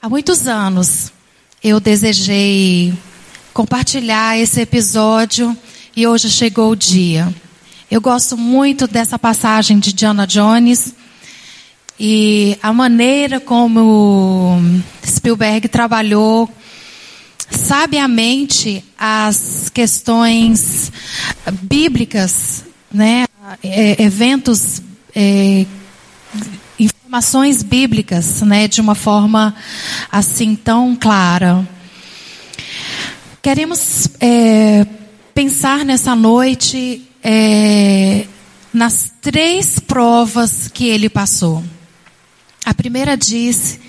Há 0.00 0.08
muitos 0.08 0.46
anos 0.46 1.10
eu 1.62 1.80
desejei 1.80 2.94
compartilhar 3.52 4.38
esse 4.38 4.60
episódio 4.60 5.56
e 5.96 6.06
hoje 6.06 6.30
chegou 6.30 6.70
o 6.70 6.76
dia. 6.76 7.34
Eu 7.90 8.00
gosto 8.00 8.36
muito 8.36 8.86
dessa 8.86 9.18
passagem 9.18 9.80
de 9.80 9.92
Diana 9.92 10.24
Jones 10.24 10.94
e 11.98 12.56
a 12.62 12.72
maneira 12.72 13.40
como 13.40 14.60
Spielberg 15.04 15.66
trabalhou 15.66 16.48
sabiamente 17.50 18.84
as 18.96 19.68
questões 19.68 20.92
bíblicas, 21.62 22.64
né, 22.92 23.24
é, 23.64 24.00
eventos 24.00 24.80
é, 25.12 25.66
informações 27.08 27.62
bíblicas, 27.62 28.42
né, 28.42 28.68
de 28.68 28.82
uma 28.82 28.94
forma 28.94 29.54
assim 30.12 30.54
tão 30.54 30.94
clara. 30.94 31.66
Queremos 33.40 34.10
é, 34.20 34.86
pensar 35.32 35.86
nessa 35.86 36.14
noite 36.14 37.02
é, 37.24 38.26
nas 38.74 39.10
três 39.22 39.78
provas 39.78 40.68
que 40.68 40.86
ele 40.86 41.08
passou. 41.08 41.64
A 42.62 42.74
primeira 42.74 43.16
diz, 43.16 43.80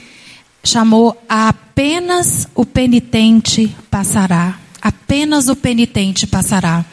chamou 0.64 1.22
apenas 1.28 2.48
o 2.56 2.66
penitente 2.66 3.76
passará. 3.92 4.58
Apenas 4.82 5.50
o 5.50 5.58
penitente 5.58 6.26
passará. 6.26 6.86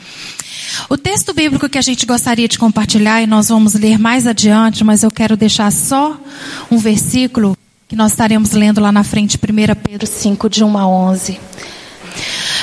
O 0.89 0.97
texto 0.97 1.33
bíblico 1.33 1.69
que 1.69 1.79
a 1.79 1.83
gente 1.83 2.07
gostaria 2.07 2.49
de 2.49 2.59
compartilhar 2.59 3.23
e 3.23 3.27
nós 3.27 3.49
vamos 3.49 3.75
ler 3.75 3.99
mais 3.99 4.27
adiante, 4.27 4.85
mas 4.85 5.03
eu 5.03 5.11
quero 5.11 5.37
deixar 5.37 5.71
só 5.73 6.19
um 6.71 6.79
versículo 6.79 7.57
que 7.89 7.97
nós 7.97 8.13
estaremos 8.13 8.53
lendo 8.53 8.81
lá 8.81 8.91
na 8.91 9.05
frente, 9.05 9.37
1 9.37 9.75
Pedro 9.89 10.07
5, 10.07 10.49
de 10.49 10.65
1 10.65 10.79
a 10.79 10.87
11. 10.87 11.41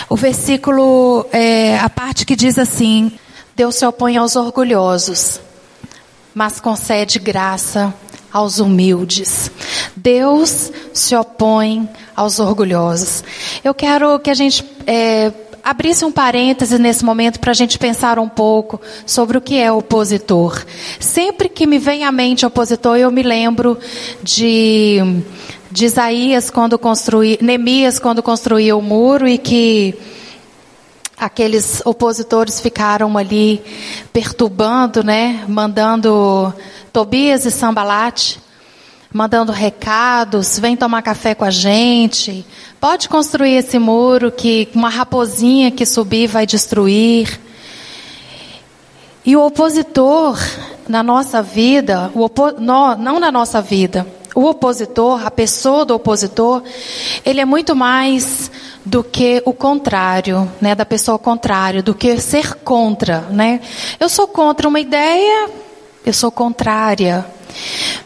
O 0.09 0.15
versículo, 0.15 1.25
é, 1.31 1.79
a 1.79 1.89
parte 1.89 2.25
que 2.25 2.35
diz 2.35 2.57
assim: 2.57 3.11
Deus 3.55 3.75
se 3.75 3.85
opõe 3.85 4.17
aos 4.17 4.35
orgulhosos, 4.35 5.39
mas 6.33 6.59
concede 6.59 7.19
graça 7.19 7.93
aos 8.31 8.59
humildes. 8.59 9.51
Deus 9.95 10.71
se 10.93 11.15
opõe 11.15 11.87
aos 12.15 12.39
orgulhosos. 12.39 13.23
Eu 13.63 13.73
quero 13.73 14.19
que 14.19 14.29
a 14.29 14.33
gente 14.33 14.65
é, 14.87 15.31
abrisse 15.63 16.03
um 16.03 16.11
parêntese 16.11 16.77
nesse 16.77 17.05
momento 17.05 17.39
para 17.39 17.51
a 17.51 17.53
gente 17.53 17.79
pensar 17.79 18.19
um 18.19 18.27
pouco 18.27 18.81
sobre 19.05 19.37
o 19.37 19.41
que 19.41 19.57
é 19.57 19.71
opositor. 19.71 20.63
Sempre 20.99 21.47
que 21.47 21.65
me 21.65 21.79
vem 21.79 22.03
à 22.03 22.11
mente 22.11 22.45
opositor, 22.45 22.97
eu 22.97 23.09
me 23.09 23.23
lembro 23.23 23.79
de, 24.21 24.97
de 25.71 25.85
Isaías 25.85 26.49
quando 26.49 26.77
construiu, 26.77 27.37
Neemias 27.41 27.97
quando 27.97 28.21
construiu 28.21 28.77
o 28.77 28.81
muro 28.81 29.25
e 29.25 29.37
que 29.37 29.95
aqueles 31.17 31.81
opositores 31.85 32.59
ficaram 32.59 33.17
ali 33.17 33.63
perturbando, 34.11 35.01
né, 35.01 35.45
mandando 35.47 36.53
Tobias 36.91 37.45
e 37.45 37.51
Sambalate 37.51 38.41
mandando 39.13 39.51
recados, 39.51 40.57
vem 40.57 40.75
tomar 40.75 41.03
café 41.03 41.35
com 41.35 41.45
a 41.45 41.51
gente, 41.51 42.43
pode 42.81 43.07
construir 43.07 43.53
esse 43.53 43.77
muro 43.77 44.31
que 44.31 44.67
uma 44.73 44.89
raposinha 44.89 45.69
que 45.69 45.85
subir 45.85 46.27
vai 46.27 46.47
destruir. 46.47 47.39
E 49.23 49.37
o 49.37 49.45
opositor 49.45 50.37
na 50.89 51.03
nossa 51.03 51.41
vida, 51.41 52.11
opo, 52.15 52.59
não, 52.59 52.97
não 52.97 53.19
na 53.19 53.31
nossa 53.31 53.61
vida, 53.61 54.05
o 54.35 54.45
opositor, 54.45 55.25
a 55.25 55.31
pessoa 55.31 55.85
do 55.85 55.93
opositor, 55.93 56.63
ele 57.23 57.39
é 57.39 57.45
muito 57.45 57.75
mais 57.75 58.51
do 58.83 59.03
que 59.03 59.41
o 59.45 59.53
contrário, 59.53 60.51
né, 60.59 60.73
da 60.73 60.85
pessoa 60.85 61.19
contrária, 61.19 61.83
do 61.83 61.93
que 61.93 62.19
ser 62.19 62.55
contra, 62.55 63.21
né? 63.29 63.61
Eu 63.99 64.09
sou 64.09 64.27
contra 64.27 64.67
uma 64.67 64.79
ideia, 64.79 65.49
eu 66.05 66.13
sou 66.13 66.31
contrária. 66.31 67.25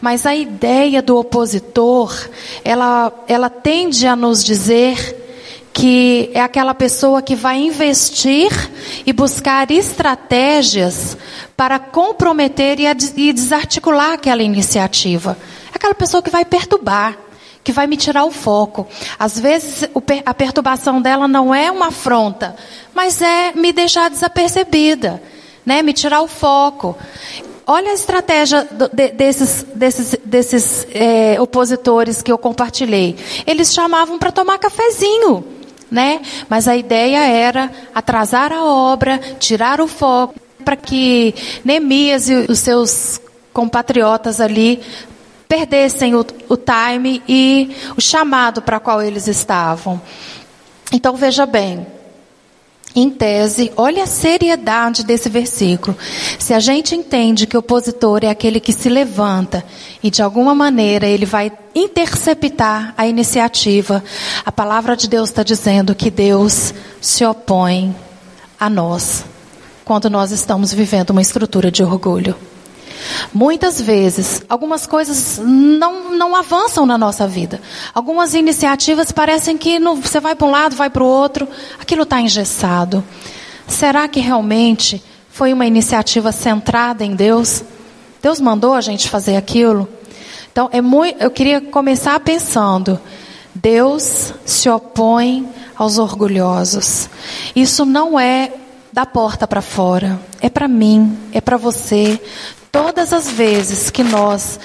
Mas 0.02 0.26
a 0.26 0.36
ideia 0.36 1.02
do 1.02 1.18
opositor, 1.18 2.14
ela, 2.64 3.12
ela 3.28 3.50
tende 3.50 4.08
a 4.08 4.16
nos 4.16 4.44
dizer 4.44 5.26
que 5.78 6.32
é 6.34 6.42
aquela 6.42 6.74
pessoa 6.74 7.22
que 7.22 7.36
vai 7.36 7.60
investir 7.60 8.50
e 9.06 9.14
buscar 9.14 9.70
estratégias 9.70 11.16
para 11.56 11.78
comprometer 11.78 12.80
e, 12.80 13.32
desarticular 13.32 14.14
aquela 14.14 14.42
iniciativa. 14.42 15.38
É 15.72 15.76
aquela 15.76 15.94
pessoa 15.94 16.24
que 16.24 16.32
vai 16.32 16.44
perturbar, 16.44 17.16
que 17.64 17.72
vai 17.72 17.86
me 17.86 17.96
tirar 17.96 18.26
o 18.26 18.32
foco. 18.32 18.88
Às 19.20 19.40
vezes 19.40 19.88
a 20.26 20.34
perturbação 20.34 21.00
dela 21.00 21.28
não 21.28 21.54
é 21.54 21.70
uma 21.70 21.90
afronta, 21.90 22.56
mas 22.92 23.22
é 23.22 23.52
me 23.54 23.72
deixar 23.72 24.10
desapercebida, 24.10 25.22
né? 25.64 25.84
Me 25.84 25.94
tirar 25.94 26.22
o 26.22 26.28
foco. 26.28 26.98
Olha 27.70 27.92
a 27.92 27.94
estratégia 27.94 28.66
desses, 29.14 29.64
desses, 29.76 30.16
desses 30.24 30.88
é, 30.94 31.40
opositores 31.42 32.22
que 32.22 32.32
eu 32.32 32.38
compartilhei. 32.38 33.18
Eles 33.46 33.74
chamavam 33.74 34.18
para 34.18 34.32
tomar 34.32 34.58
cafezinho, 34.58 35.44
né? 35.92 36.22
Mas 36.50 36.66
a 36.70 36.78
ideia 36.78 37.28
era 37.28 37.70
atrasar 37.94 38.54
a 38.54 38.64
obra, 38.64 39.20
tirar 39.38 39.82
o 39.82 39.88
foco, 39.88 40.36
para 40.64 40.78
que 40.78 41.36
Neemias 41.66 42.30
e 42.30 42.36
os 42.50 42.60
seus 42.60 43.20
compatriotas 43.52 44.40
ali 44.40 44.82
perdessem 45.50 46.16
o, 46.16 46.26
o 46.48 46.56
time 46.56 47.22
e 47.28 47.76
o 47.98 48.02
chamado 48.02 48.62
para 48.62 48.80
qual 48.80 49.02
eles 49.02 49.28
estavam. 49.28 50.02
Então 50.94 51.18
veja 51.18 51.46
bem, 51.46 51.86
em 53.00 53.12
tese, 53.12 53.72
olha 53.78 54.04
a 54.04 54.08
seriedade 54.08 55.04
desse 55.04 55.30
versículo. 55.30 55.96
Se 56.40 56.52
a 56.52 56.60
gente 56.60 56.96
entende 56.96 57.46
que 57.46 57.56
o 57.56 57.60
opositor 57.60 58.22
é 58.24 58.30
aquele 58.30 58.60
que 58.60 58.74
se 58.74 58.90
levanta 58.90 59.64
e 60.02 60.10
de 60.10 60.24
alguma 60.24 60.56
maneira 60.56 61.06
ele 61.06 61.26
vai 61.26 61.52
interceptar 61.76 62.96
a 62.98 63.06
iniciativa, 63.06 64.04
a 64.44 64.52
palavra 64.52 64.98
de 64.98 65.08
Deus 65.08 65.30
está 65.30 65.44
dizendo 65.44 65.94
que 65.94 66.10
Deus 66.10 66.74
se 67.00 67.24
opõe 67.24 67.96
a 68.60 68.68
nós 68.68 69.24
quando 69.86 70.10
nós 70.10 70.32
estamos 70.32 70.74
vivendo 70.74 71.12
uma 71.12 71.22
estrutura 71.22 71.70
de 71.70 71.84
orgulho. 71.84 72.36
Muitas 73.34 73.82
vezes, 73.82 74.44
algumas 74.48 74.86
coisas 74.86 75.40
não, 75.44 76.16
não 76.16 76.36
avançam 76.36 76.86
na 76.86 76.98
nossa 76.98 77.28
vida. 77.28 77.62
Algumas 77.94 78.34
iniciativas 78.34 79.12
parecem 79.12 79.58
que 79.58 79.80
no, 79.80 79.96
você 79.96 80.20
vai 80.20 80.36
para 80.36 80.48
um 80.48 80.52
lado, 80.52 80.76
vai 80.76 80.90
para 80.90 81.04
o 81.04 81.08
outro, 81.08 81.48
aquilo 81.80 82.04
está 82.04 82.22
engessado. 82.22 83.04
Será 83.68 84.08
que 84.08 84.20
realmente 84.20 85.04
foi 85.30 85.54
uma 85.54 85.66
iniciativa 85.66 86.32
centrada 86.32 87.04
em 87.04 87.16
Deus? 87.16 87.64
Deus 88.22 88.40
mandou 88.40 88.74
a 88.74 88.82
gente 88.82 89.10
fazer 89.10 89.36
aquilo? 89.36 89.88
Então, 90.52 90.70
é 90.72 90.82
muito, 90.82 91.22
eu 91.22 91.30
queria 91.30 91.62
começar 91.62 92.20
pensando: 92.22 93.00
Deus 93.54 94.34
se 94.46 94.70
opõe 94.70 95.48
aos 95.76 95.98
orgulhosos. 95.98 97.10
Isso 97.56 97.86
não 97.86 98.20
é 98.20 98.52
da 98.92 99.06
porta 99.06 99.48
para 99.48 99.62
fora, 99.62 100.20
é 100.42 100.50
para 100.50 100.68
mim, 100.68 101.16
é 101.32 101.40
para 101.40 101.58
você. 101.58 102.20
Todas 102.78 103.12
as 103.12 103.28
vezes 103.32 103.90
que 103.90 104.04
nós 104.04 104.60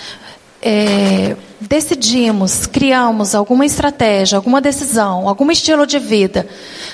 é, 0.61 1.35
decidimos, 1.59 2.67
criamos 2.67 3.35
alguma 3.35 3.65
estratégia, 3.65 4.37
alguma 4.37 4.61
decisão, 4.61 5.27
algum 5.27 5.51
estilo 5.51 5.87
de 5.87 5.99
vida 5.99 6.47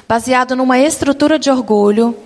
baseado 0.08 0.54
numa 0.54 0.78
estrutura 0.78 1.36
de 1.36 1.50
orgulho, 1.50 2.16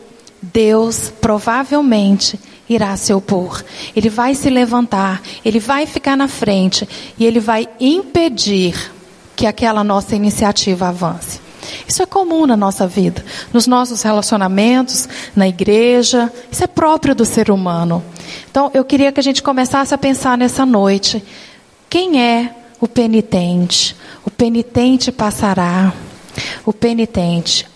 Deus 0.43 1.11
provavelmente 1.23 2.39
irá 2.69 2.95
se 2.99 3.15
opor. 3.15 3.65
Ele 3.97 4.11
vai 4.11 4.35
se 4.35 4.51
levantar, 4.51 5.23
ele 5.43 5.59
vai 5.59 5.87
ficar 5.87 6.15
na 6.15 6.29
frente 6.29 6.87
e 7.19 7.25
ele 7.25 7.41
vai 7.41 7.67
impedir 7.81 8.93
que 9.35 9.47
aquela 9.47 9.83
nossa 9.83 10.15
iniciativa 10.15 10.89
avance. 10.89 11.41
Isso 11.87 12.03
é 12.03 12.07
comum 12.07 12.47
na 12.47 12.57
nossa 12.57 12.87
vida, 12.87 13.25
nos 13.53 13.67
nossos 13.67 14.03
relacionamentos, 14.03 15.09
na 15.35 15.49
igreja, 15.49 16.33
isso 16.51 16.65
é 16.65 16.67
próprio 16.67 17.15
do 17.15 17.25
ser 17.25 17.51
humano. 17.51 18.03
Então, 18.51 18.71
eu 18.75 18.85
queria 18.85 19.13
que 19.13 19.21
a 19.21 19.23
gente 19.23 19.43
começasse 19.43 19.95
a 19.95 19.99
pensar 19.99 20.37
nessa 20.37 20.67
noite: 20.67 21.23
quem 21.89 22.23
é 22.23 22.55
o 22.81 22.89
penitente? 22.89 23.97
O 24.25 24.31
penitente 24.31 25.13
passará. 25.13 25.93
O 26.65 26.73
penitente. 26.73 27.67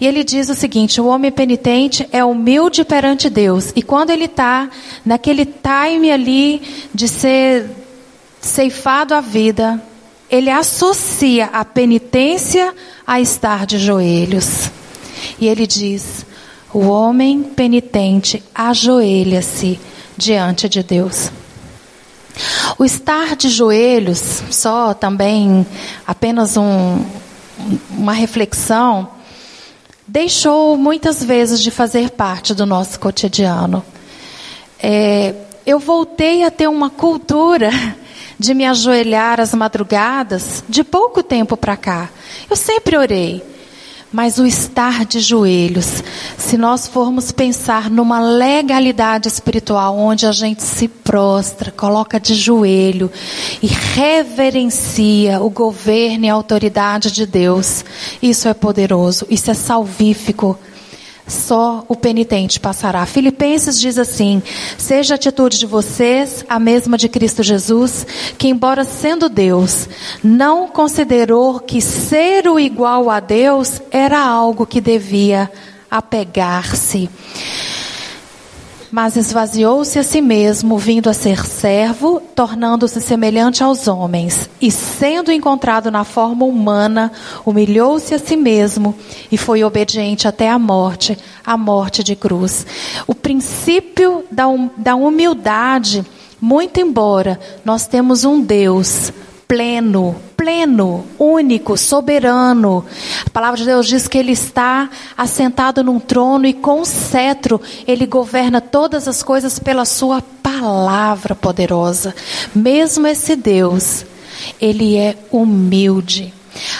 E 0.00 0.06
ele 0.06 0.24
diz 0.24 0.48
o 0.48 0.54
seguinte: 0.54 1.00
o 1.00 1.06
homem 1.06 1.30
penitente 1.30 2.08
é 2.10 2.24
humilde 2.24 2.84
perante 2.84 3.28
Deus. 3.28 3.72
E 3.76 3.82
quando 3.82 4.10
ele 4.10 4.24
está 4.24 4.70
naquele 5.04 5.44
time 5.44 6.10
ali 6.10 6.62
de 6.94 7.06
ser 7.06 7.70
ceifado 8.40 9.14
a 9.14 9.20
vida, 9.20 9.80
ele 10.30 10.48
associa 10.48 11.46
a 11.46 11.64
penitência 11.64 12.74
a 13.06 13.20
estar 13.20 13.66
de 13.66 13.78
joelhos. 13.78 14.70
E 15.40 15.48
ele 15.48 15.66
diz: 15.66 16.24
o 16.72 16.86
homem 16.86 17.42
penitente 17.42 18.42
ajoelha-se 18.54 19.80
diante 20.16 20.68
de 20.68 20.82
Deus. 20.82 21.30
O 22.78 22.84
estar 22.84 23.34
de 23.34 23.48
joelhos, 23.48 24.42
só 24.50 24.94
também 24.94 25.66
apenas 26.06 26.56
um, 26.56 27.04
uma 27.90 28.12
reflexão, 28.12 29.08
deixou 30.06 30.76
muitas 30.76 31.22
vezes 31.22 31.60
de 31.60 31.70
fazer 31.70 32.10
parte 32.10 32.54
do 32.54 32.64
nosso 32.64 33.00
cotidiano. 33.00 33.84
É, 34.82 35.34
eu 35.66 35.78
voltei 35.78 36.44
a 36.44 36.50
ter 36.50 36.68
uma 36.68 36.88
cultura 36.88 37.70
de 38.40 38.54
me 38.54 38.64
ajoelhar 38.64 39.38
às 39.38 39.52
madrugadas 39.52 40.64
de 40.66 40.82
pouco 40.82 41.22
tempo 41.22 41.58
para 41.58 41.76
cá. 41.76 42.08
Eu 42.48 42.56
sempre 42.56 42.96
orei. 42.96 43.44
Mas 44.10 44.38
o 44.38 44.46
estar 44.46 45.04
de 45.04 45.20
joelhos, 45.20 46.02
se 46.36 46.56
nós 46.56 46.88
formos 46.88 47.30
pensar 47.30 47.88
numa 47.88 48.18
legalidade 48.18 49.28
espiritual 49.28 49.96
onde 49.96 50.26
a 50.26 50.32
gente 50.32 50.64
se 50.64 50.88
prostra, 50.88 51.70
coloca 51.70 52.18
de 52.18 52.34
joelho 52.34 53.08
e 53.62 53.68
reverencia 53.68 55.40
o 55.40 55.48
governo 55.48 56.24
e 56.24 56.28
a 56.28 56.34
autoridade 56.34 57.12
de 57.12 57.24
Deus, 57.24 57.84
isso 58.20 58.48
é 58.48 58.54
poderoso, 58.54 59.26
isso 59.30 59.48
é 59.48 59.54
salvífico 59.54 60.58
só 61.30 61.84
o 61.88 61.96
penitente 61.96 62.60
passará. 62.60 63.06
Filipenses 63.06 63.80
diz 63.80 63.98
assim: 63.98 64.42
Seja 64.76 65.14
a 65.14 65.16
atitude 65.16 65.58
de 65.58 65.66
vocês 65.66 66.44
a 66.48 66.58
mesma 66.58 66.98
de 66.98 67.08
Cristo 67.08 67.42
Jesus, 67.42 68.06
que, 68.36 68.48
embora 68.48 68.84
sendo 68.84 69.28
Deus, 69.28 69.88
não 70.22 70.68
considerou 70.68 71.60
que 71.60 71.80
ser 71.80 72.48
o 72.48 72.58
igual 72.58 73.08
a 73.08 73.20
Deus 73.20 73.80
era 73.90 74.20
algo 74.20 74.66
que 74.66 74.80
devia 74.80 75.50
apegar-se 75.90 77.08
mas 78.90 79.16
esvaziou-se 79.16 79.98
a 79.98 80.02
si 80.02 80.20
mesmo, 80.20 80.76
vindo 80.76 81.08
a 81.08 81.14
ser 81.14 81.46
servo, 81.46 82.20
tornando-se 82.34 83.00
semelhante 83.00 83.62
aos 83.62 83.86
homens, 83.86 84.50
e 84.60 84.70
sendo 84.70 85.30
encontrado 85.30 85.90
na 85.90 86.04
forma 86.04 86.44
humana, 86.44 87.12
humilhou-se 87.46 88.14
a 88.14 88.18
si 88.18 88.36
mesmo 88.36 88.94
e 89.30 89.36
foi 89.36 89.62
obediente 89.62 90.26
até 90.26 90.48
a 90.48 90.58
morte, 90.58 91.16
a 91.44 91.56
morte 91.56 92.02
de 92.02 92.16
cruz. 92.16 92.66
O 93.06 93.14
princípio 93.14 94.24
da, 94.30 94.48
hum, 94.48 94.68
da 94.76 94.96
humildade, 94.96 96.04
muito 96.40 96.80
embora 96.80 97.38
nós 97.64 97.86
temos 97.86 98.24
um 98.24 98.40
Deus 98.40 99.12
pleno, 99.46 100.14
pleno, 100.40 101.04
único, 101.18 101.76
soberano. 101.76 102.82
A 103.26 103.28
palavra 103.28 103.58
de 103.58 103.66
Deus 103.66 103.86
diz 103.86 104.08
que 104.08 104.16
ele 104.16 104.32
está 104.32 104.88
assentado 105.14 105.84
num 105.84 106.00
trono 106.00 106.46
e 106.46 106.54
com 106.54 106.82
cetro 106.82 107.60
ele 107.86 108.06
governa 108.06 108.58
todas 108.58 109.06
as 109.06 109.22
coisas 109.22 109.58
pela 109.58 109.84
sua 109.84 110.22
palavra 110.42 111.34
poderosa. 111.34 112.14
Mesmo 112.54 113.06
esse 113.06 113.36
Deus, 113.36 114.06
ele 114.58 114.96
é 114.96 115.14
humilde. 115.30 116.32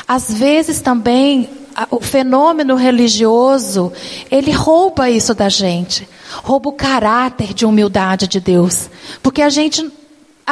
Às 0.08 0.32
vezes 0.32 0.80
também 0.80 1.46
o 1.90 2.00
fenômeno 2.00 2.76
religioso, 2.76 3.92
ele 4.30 4.52
rouba 4.52 5.10
isso 5.10 5.34
da 5.34 5.50
gente. 5.50 6.08
Rouba 6.42 6.70
o 6.70 6.72
caráter 6.72 7.52
de 7.52 7.66
humildade 7.66 8.26
de 8.26 8.40
Deus. 8.40 8.88
Porque 9.22 9.42
a 9.42 9.50
gente 9.50 9.99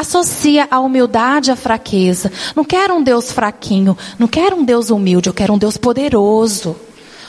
associa 0.00 0.68
a 0.70 0.80
humildade 0.80 1.50
à 1.50 1.56
fraqueza. 1.56 2.30
Não 2.54 2.64
quero 2.64 2.94
um 2.94 3.02
Deus 3.02 3.32
fraquinho, 3.32 3.96
não 4.18 4.28
quero 4.28 4.56
um 4.56 4.64
Deus 4.64 4.90
humilde, 4.90 5.28
eu 5.28 5.34
quero 5.34 5.52
um 5.54 5.58
Deus 5.58 5.76
poderoso, 5.76 6.76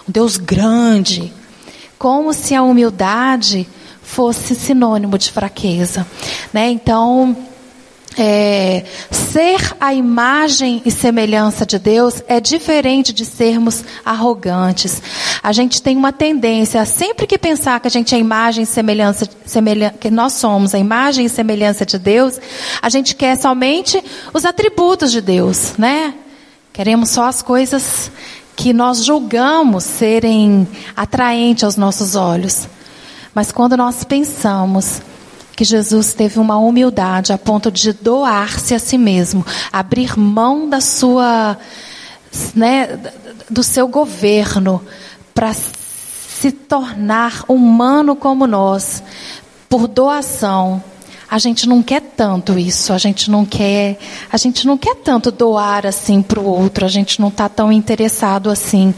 um 0.08 0.12
Deus 0.12 0.38
grande. 0.38 1.34
Como 1.98 2.34
se 2.34 2.56
a 2.56 2.64
humildade 2.64 3.68
fosse 4.02 4.56
sinônimo 4.56 5.18
de 5.18 5.32
fraqueza, 5.32 6.08
né? 6.54 6.70
Então, 6.70 7.36
é, 8.18 8.84
ser 9.12 9.76
a 9.80 9.94
imagem 9.94 10.82
e 10.86 10.92
semelhança 10.92 11.66
de 11.66 11.78
Deus 11.78 12.24
é 12.28 12.40
diferente 12.40 13.14
de 13.14 13.26
sermos 13.26 13.84
arrogantes. 14.04 15.02
A 15.44 15.52
gente 15.52 15.82
tem 15.82 15.96
uma 15.96 16.12
tendência, 16.12 16.84
sempre 16.86 17.28
que 17.28 17.38
pensar 17.38 17.80
que 17.80 17.88
a 17.88 17.92
gente 17.92 18.14
é 18.14 18.18
a 18.18 18.20
imagem 18.20 18.64
e 18.64 18.68
semelhança, 18.68 19.30
semelhança, 19.46 19.96
que 20.00 20.10
nós 20.10 20.34
somos 20.34 20.74
a 20.74 20.80
imagem 20.80 21.26
e 21.26 21.30
semelhança 21.30 21.86
de 21.86 21.98
Deus, 21.98 22.40
a 22.82 22.90
gente 22.90 23.16
quer 23.16 23.38
somente 23.38 24.04
os 24.34 24.44
atributos 24.44 25.12
de 25.12 25.22
Deus, 25.22 25.74
né? 25.78 26.14
Queremos 26.74 27.10
só 27.10 27.26
as 27.26 27.42
coisas 27.42 28.12
que 28.56 28.74
nós 28.74 29.04
julgamos 29.06 29.84
serem 29.84 30.68
atraentes 30.96 31.64
aos 31.64 31.78
nossos 31.78 32.16
olhos. 32.16 32.68
Mas 33.34 33.52
quando 33.52 33.78
nós 33.78 34.04
pensamos 34.04 35.02
que 35.60 35.66
Jesus 35.66 36.14
teve 36.14 36.40
uma 36.40 36.58
humildade 36.58 37.34
a 37.34 37.38
ponto 37.38 37.70
de 37.70 37.92
doar-se 37.92 38.74
a 38.74 38.80
si 38.80 38.98
mesmo, 38.98 39.46
abrir 39.74 40.18
mão 40.18 40.70
da 40.70 40.80
sua, 40.80 41.58
né, 42.56 42.98
do 43.50 43.62
seu 43.62 43.86
governo 43.86 44.82
para 45.36 45.54
se 45.54 46.50
tornar 46.50 47.44
humano 47.46 48.16
como 48.16 48.48
nós, 48.48 49.04
por 49.68 49.86
doação. 49.86 50.82
A 51.30 51.38
gente 51.38 51.68
não 51.68 51.84
quer 51.84 52.04
tanto 52.04 52.58
isso, 52.58 52.94
a 52.94 52.98
gente 52.98 53.30
não 53.30 53.46
quer, 53.46 54.00
a 54.32 54.38
gente 54.38 54.66
não 54.66 54.78
quer 54.78 54.96
tanto 54.96 55.30
doar 55.30 55.86
assim 55.86 56.22
para 56.22 56.40
o 56.40 56.46
outro, 56.46 56.86
a 56.86 56.90
gente 56.90 57.20
não 57.20 57.28
está 57.28 57.50
tão 57.50 57.70
interessado 57.70 58.50
assim 58.50 58.94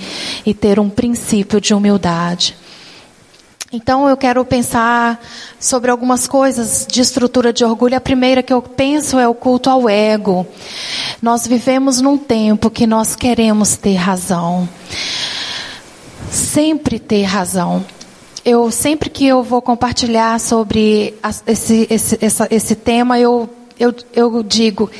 e 0.46 0.54
ter 0.54 0.80
um 0.80 0.92
princípio 0.92 1.60
de 1.60 1.74
humildade. 1.74 2.61
Então 3.74 4.10
eu 4.10 4.18
quero 4.18 4.44
pensar 4.44 5.18
sobre 5.58 5.90
algumas 5.90 6.28
coisas 6.28 6.86
de 6.86 7.00
estrutura 7.00 7.54
de 7.54 7.64
orgulho. 7.64 7.96
A 7.96 8.02
primeira 8.02 8.44
que 8.44 8.52
eu 8.52 8.62
penso 8.62 9.18
é 9.18 9.26
o 9.26 9.34
culto 9.34 9.70
ao 9.70 9.88
ego. 9.88 10.46
Nós 11.22 11.48
vivemos 11.48 12.02
num 12.02 12.18
tempo 12.18 12.70
que 12.70 12.86
nós 12.86 13.16
queremos 13.16 13.78
ter 13.78 13.96
razão. 13.96 14.68
Sempre 16.30 17.00
ter 17.00 17.24
razão. 17.24 17.86
Eu 18.44 18.70
sempre 18.72 19.10
que 19.10 19.26
eu 19.26 19.42
vou 19.42 19.62
compartilhar 19.62 20.38
sobre 20.42 21.14
esse, 21.48 21.88
esse, 21.90 22.18
essa, 22.20 22.48
esse 22.52 22.76
tema, 22.76 23.20
eu, 23.20 23.50
eu, 23.80 23.96
eu 24.14 24.44
digo 24.44 24.92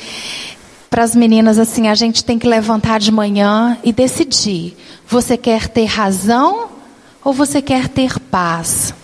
para 0.88 1.02
as 1.02 1.14
meninas 1.14 1.58
assim: 1.58 1.88
a 1.88 1.94
gente 1.94 2.24
tem 2.24 2.38
que 2.38 2.48
levantar 2.48 2.98
de 2.98 3.12
manhã 3.12 3.76
e 3.84 3.92
decidir. 3.92 4.78
Você 5.06 5.36
quer 5.36 5.68
ter 5.68 5.84
razão 5.84 6.71
ou 7.24 7.32
você 7.32 7.62
quer 7.62 7.88
ter 7.88 8.18
paz? 8.18 8.94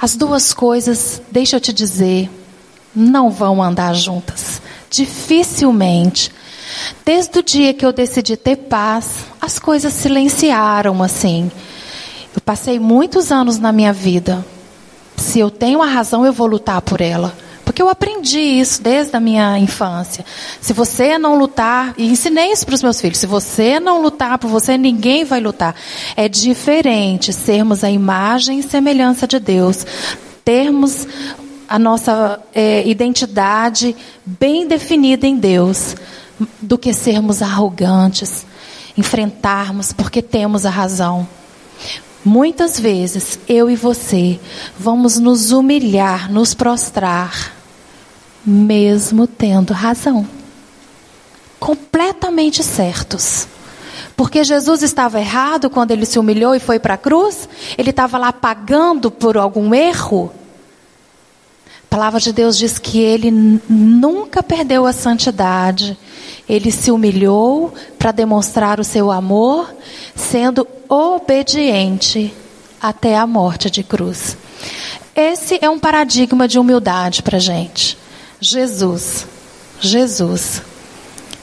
As 0.00 0.16
duas 0.16 0.52
coisas, 0.52 1.22
deixa 1.30 1.56
eu 1.56 1.60
te 1.60 1.72
dizer, 1.72 2.30
não 2.94 3.30
vão 3.30 3.62
andar 3.62 3.94
juntas. 3.94 4.60
Dificilmente. 4.90 6.30
Desde 7.04 7.38
o 7.38 7.42
dia 7.42 7.74
que 7.74 7.84
eu 7.84 7.92
decidi 7.92 8.36
ter 8.36 8.56
paz, 8.56 9.24
as 9.40 9.58
coisas 9.58 9.92
silenciaram 9.92 11.02
assim. 11.02 11.50
Eu 12.34 12.40
passei 12.40 12.78
muitos 12.80 13.30
anos 13.30 13.58
na 13.58 13.72
minha 13.72 13.92
vida. 13.92 14.44
Se 15.16 15.38
eu 15.38 15.50
tenho 15.50 15.82
a 15.82 15.86
razão, 15.86 16.26
eu 16.26 16.32
vou 16.32 16.46
lutar 16.46 16.82
por 16.82 17.00
ela. 17.00 17.34
Porque 17.74 17.82
eu 17.82 17.88
aprendi 17.88 18.38
isso 18.38 18.80
desde 18.80 19.16
a 19.16 19.20
minha 19.20 19.58
infância. 19.58 20.24
Se 20.60 20.72
você 20.72 21.18
não 21.18 21.36
lutar, 21.36 21.92
e 21.98 22.06
ensinei 22.06 22.52
isso 22.52 22.64
para 22.64 22.76
os 22.76 22.84
meus 22.84 23.00
filhos, 23.00 23.18
se 23.18 23.26
você 23.26 23.80
não 23.80 24.00
lutar 24.00 24.38
por 24.38 24.48
você, 24.48 24.78
ninguém 24.78 25.24
vai 25.24 25.40
lutar. 25.40 25.74
É 26.14 26.28
diferente 26.28 27.32
sermos 27.32 27.82
a 27.82 27.90
imagem 27.90 28.60
e 28.60 28.62
semelhança 28.62 29.26
de 29.26 29.40
Deus, 29.40 29.84
termos 30.44 31.04
a 31.68 31.76
nossa 31.76 32.38
é, 32.54 32.86
identidade 32.86 33.96
bem 34.24 34.68
definida 34.68 35.26
em 35.26 35.36
Deus, 35.36 35.96
do 36.62 36.78
que 36.78 36.94
sermos 36.94 37.42
arrogantes, 37.42 38.46
enfrentarmos 38.96 39.92
porque 39.92 40.22
temos 40.22 40.64
a 40.64 40.70
razão. 40.70 41.26
Muitas 42.24 42.78
vezes, 42.78 43.36
eu 43.48 43.68
e 43.68 43.74
você 43.74 44.38
vamos 44.78 45.18
nos 45.18 45.50
humilhar, 45.50 46.30
nos 46.30 46.54
prostrar 46.54 47.63
mesmo 48.44 49.26
tendo 49.26 49.72
razão. 49.72 50.26
Completamente 51.58 52.62
certos. 52.62 53.48
Porque 54.16 54.44
Jesus 54.44 54.82
estava 54.82 55.18
errado 55.18 55.68
quando 55.68 55.90
ele 55.90 56.06
se 56.06 56.18
humilhou 56.18 56.54
e 56.54 56.60
foi 56.60 56.78
para 56.78 56.94
a 56.94 56.98
cruz? 56.98 57.48
Ele 57.76 57.90
estava 57.90 58.18
lá 58.18 58.32
pagando 58.32 59.10
por 59.10 59.36
algum 59.36 59.74
erro? 59.74 60.30
A 61.84 61.96
palavra 61.96 62.20
de 62.20 62.32
Deus 62.32 62.58
diz 62.58 62.78
que 62.78 62.98
ele 62.98 63.30
nunca 63.68 64.42
perdeu 64.42 64.86
a 64.86 64.92
santidade. 64.92 65.96
Ele 66.48 66.70
se 66.70 66.90
humilhou 66.90 67.72
para 67.98 68.12
demonstrar 68.12 68.78
o 68.78 68.84
seu 68.84 69.10
amor, 69.10 69.72
sendo 70.14 70.66
obediente 70.88 72.34
até 72.80 73.16
a 73.16 73.26
morte 73.26 73.70
de 73.70 73.82
cruz. 73.82 74.36
Esse 75.14 75.58
é 75.62 75.70
um 75.70 75.78
paradigma 75.78 76.46
de 76.46 76.58
humildade 76.58 77.22
para 77.22 77.36
a 77.36 77.40
gente. 77.40 77.96
Jesus, 78.40 79.26
Jesus. 79.80 80.62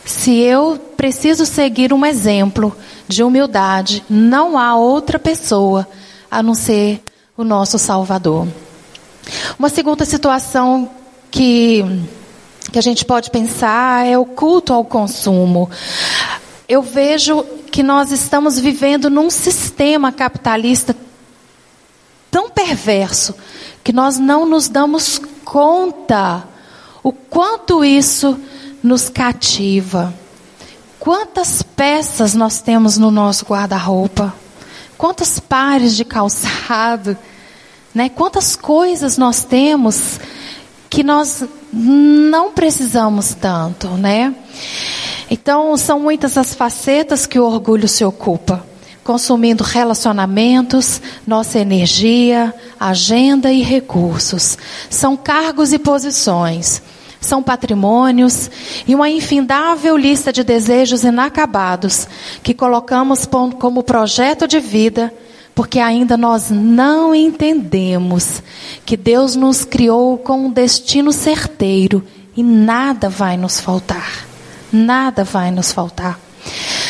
Se 0.06 0.40
eu 0.40 0.80
preciso 0.98 1.46
seguir 1.46 1.94
um 1.94 2.06
exemplo 2.06 2.76
de 3.08 3.24
humildade, 3.24 4.04
não 4.10 4.58
há 4.58 4.76
outra 4.76 5.18
pessoa 5.20 5.88
a 6.30 6.42
não 6.42 6.54
ser 6.54 7.02
o 7.38 7.44
nosso 7.44 7.78
Salvador. 7.78 8.48
Uma 9.58 9.70
segunda 9.70 10.06
situação 10.06 10.90
que 11.30 11.84
que 12.72 12.80
a 12.80 12.82
gente 12.82 13.04
pode 13.04 13.30
pensar 13.30 14.08
é 14.08 14.18
o 14.18 14.26
culto 14.26 14.74
ao 14.74 14.86
consumo. 14.86 15.70
Eu 16.68 16.82
vejo 16.82 17.44
que 17.70 17.84
nós 17.84 18.12
estamos 18.12 18.58
vivendo 18.58 19.10
num 19.10 19.30
sistema 19.30 20.12
capitalista 20.12 20.96
tão 22.30 22.50
perverso 22.50 23.36
que 23.84 23.92
nós 23.92 24.18
não 24.18 24.46
nos 24.46 24.70
damos 24.70 25.20
conta 25.44 26.48
o 27.04 27.12
quanto 27.12 27.84
isso 27.84 28.40
nos 28.84 29.10
cativa. 29.10 30.14
Quantas 31.00 31.62
peças 31.64 32.36
nós 32.36 32.62
temos 32.62 32.98
no 32.98 33.10
nosso 33.10 33.46
guarda-roupa? 33.46 34.34
Quantos 34.98 35.40
pares 35.40 35.96
de 35.96 36.06
calçado? 36.06 37.18
Né? 37.94 38.08
Quantas 38.08 38.56
coisas 38.56 39.18
nós 39.18 39.44
temos 39.44 40.18
que 40.90 41.04
nós 41.04 41.44
não 41.74 42.52
precisamos 42.52 43.34
tanto, 43.34 43.88
né? 43.90 44.34
Então, 45.30 45.76
são 45.78 46.00
muitas 46.00 46.38
as 46.38 46.54
facetas 46.54 47.26
que 47.26 47.40
o 47.40 47.46
orgulho 47.46 47.88
se 47.88 48.04
ocupa, 48.04 48.66
consumindo 49.04 49.64
relacionamentos, 49.64 51.02
nossa 51.26 51.60
energia, 51.60 52.54
agenda 52.78 53.52
e 53.52 53.62
recursos. 53.62 54.58
São 54.90 55.16
cargos 55.16 55.72
e 55.72 55.80
posições, 55.80 56.82
são 57.22 57.42
patrimônios 57.42 58.50
e 58.88 58.96
uma 58.96 59.10
infindável 59.10 59.96
lista 59.96 60.34
de 60.34 60.44
desejos 60.44 61.04
inacabados 61.04 62.08
que 62.42 62.54
colocamos 62.54 63.28
como 63.60 63.84
projeto 63.84 64.48
de 64.48 64.60
vida 64.60 65.14
porque 65.54 65.80
ainda 65.80 66.18
nós 66.18 66.50
não 66.50 67.14
entendemos 67.14 68.42
que 68.86 68.96
Deus 68.96 69.36
nos 69.36 69.66
criou 69.66 70.18
com 70.18 70.46
um 70.46 70.52
destino 70.52 71.12
certeiro 71.12 72.04
e 72.36 72.42
nada 72.42 73.10
vai 73.10 73.38
nos 73.38 73.60
faltar. 73.60 74.26
Nada 74.72 75.24
vai 75.24 75.52
nos 75.52 75.72
faltar. 75.72 76.20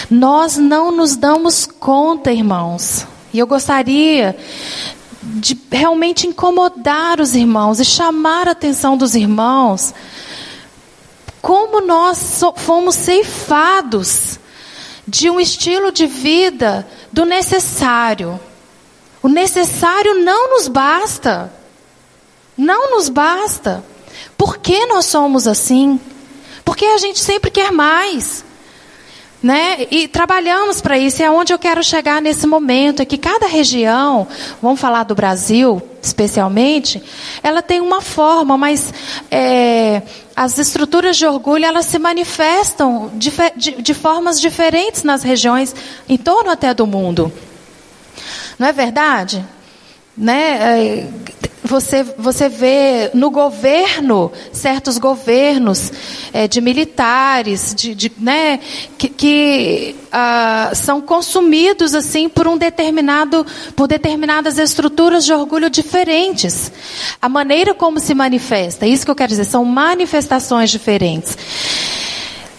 Nós 0.09 0.57
não 0.57 0.91
nos 0.91 1.15
damos 1.15 1.65
conta, 1.65 2.31
irmãos. 2.31 3.07
E 3.33 3.39
eu 3.39 3.47
gostaria 3.47 4.37
de 5.23 5.59
realmente 5.71 6.27
incomodar 6.27 7.19
os 7.19 7.35
irmãos 7.35 7.79
e 7.79 7.85
chamar 7.85 8.47
a 8.47 8.51
atenção 8.51 8.95
dos 8.95 9.15
irmãos 9.15 9.93
como 11.41 11.81
nós 11.81 12.41
fomos 12.57 12.95
ceifados 12.95 14.39
de 15.07 15.29
um 15.29 15.39
estilo 15.39 15.91
de 15.91 16.05
vida 16.05 16.87
do 17.11 17.25
necessário. 17.25 18.39
O 19.21 19.27
necessário 19.27 20.23
não 20.23 20.51
nos 20.51 20.67
basta. 20.67 21.51
Não 22.57 22.91
nos 22.91 23.09
basta. 23.09 23.83
Por 24.37 24.57
que 24.57 24.85
nós 24.85 25.05
somos 25.05 25.47
assim? 25.47 25.99
Porque 26.63 26.85
a 26.85 26.97
gente 26.97 27.19
sempre 27.19 27.49
quer 27.49 27.71
mais. 27.71 28.45
Né? 29.41 29.87
E 29.89 30.07
trabalhamos 30.07 30.81
para 30.81 30.99
isso, 30.99 31.23
é 31.23 31.29
onde 31.29 31.51
eu 31.51 31.57
quero 31.57 31.83
chegar 31.83 32.21
nesse 32.21 32.45
momento, 32.45 33.01
é 33.01 33.05
que 33.05 33.17
cada 33.17 33.47
região, 33.47 34.27
vamos 34.61 34.79
falar 34.79 35.03
do 35.03 35.15
Brasil 35.15 35.81
especialmente, 36.01 37.01
ela 37.43 37.61
tem 37.61 37.79
uma 37.79 38.01
forma, 38.01 38.57
mas 38.57 38.93
é, 39.29 40.01
as 40.35 40.57
estruturas 40.57 41.15
de 41.15 41.25
orgulho 41.25 41.65
elas 41.65 41.85
se 41.85 41.99
manifestam 41.99 43.11
de, 43.13 43.31
de, 43.55 43.81
de 43.81 43.93
formas 43.93 44.41
diferentes 44.41 45.03
nas 45.03 45.21
regiões, 45.21 45.75
em 46.09 46.17
torno 46.17 46.49
até 46.49 46.73
do 46.73 46.87
mundo. 46.87 47.31
Não 48.57 48.67
é 48.67 48.73
verdade? 48.73 49.45
Né? 50.17 50.57
É, 50.59 51.07
você, 51.71 52.03
você 52.03 52.49
vê 52.49 53.09
no 53.13 53.31
governo, 53.31 54.29
certos 54.51 54.97
governos 54.97 55.91
é, 56.33 56.45
de 56.45 56.59
militares, 56.59 57.73
de, 57.73 57.95
de 57.95 58.11
né, 58.17 58.59
que, 58.97 59.07
que 59.07 59.95
ah, 60.11 60.71
são 60.75 60.99
consumidos 60.99 61.95
assim 61.95 62.27
por 62.27 62.45
um 62.45 62.57
determinado, 62.57 63.45
por 63.73 63.87
determinadas 63.87 64.57
estruturas 64.57 65.23
de 65.23 65.31
orgulho 65.31 65.69
diferentes. 65.69 66.69
A 67.21 67.29
maneira 67.29 67.73
como 67.73 68.01
se 68.01 68.13
manifesta, 68.13 68.85
isso 68.85 69.05
que 69.05 69.11
eu 69.11 69.15
quero 69.15 69.29
dizer, 69.29 69.45
são 69.45 69.63
manifestações 69.63 70.69
diferentes. 70.69 71.37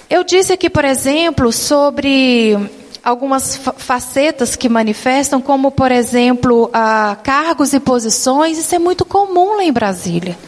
Eu 0.08 0.24
disse 0.24 0.54
aqui, 0.54 0.70
por 0.70 0.86
exemplo, 0.86 1.52
sobre 1.52 2.56
algumas 3.02 3.56
facetas 3.76 4.54
que 4.54 4.68
manifestam, 4.68 5.40
como, 5.40 5.70
por 5.70 5.90
exemplo, 5.90 6.70
a 6.72 7.16
cargos 7.22 7.72
e 7.72 7.80
posições. 7.80 8.58
Isso 8.58 8.74
é 8.74 8.78
muito 8.78 9.04
comum 9.04 9.56
lá 9.56 9.64
em 9.64 9.72
Brasília. 9.72 10.38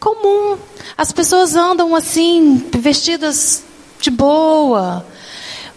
Comum. 0.00 0.56
As 0.96 1.12
pessoas 1.12 1.54
andam 1.54 1.94
assim, 1.94 2.64
vestidas 2.72 3.62
de 4.00 4.10
boa, 4.10 5.04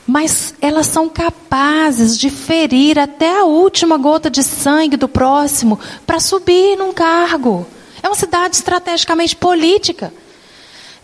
mas 0.05 0.53
elas 0.61 0.87
são 0.87 1.09
capazes 1.09 2.17
de 2.17 2.29
ferir 2.29 2.99
até 2.99 3.39
a 3.39 3.45
última 3.45 3.97
gota 3.97 4.29
de 4.29 4.43
sangue 4.43 4.95
do 4.95 5.07
próximo 5.07 5.79
para 6.05 6.19
subir 6.19 6.77
num 6.77 6.93
cargo. 6.93 7.65
É 8.01 8.07
uma 8.07 8.15
cidade 8.15 8.55
estrategicamente 8.55 9.35
política. 9.35 10.13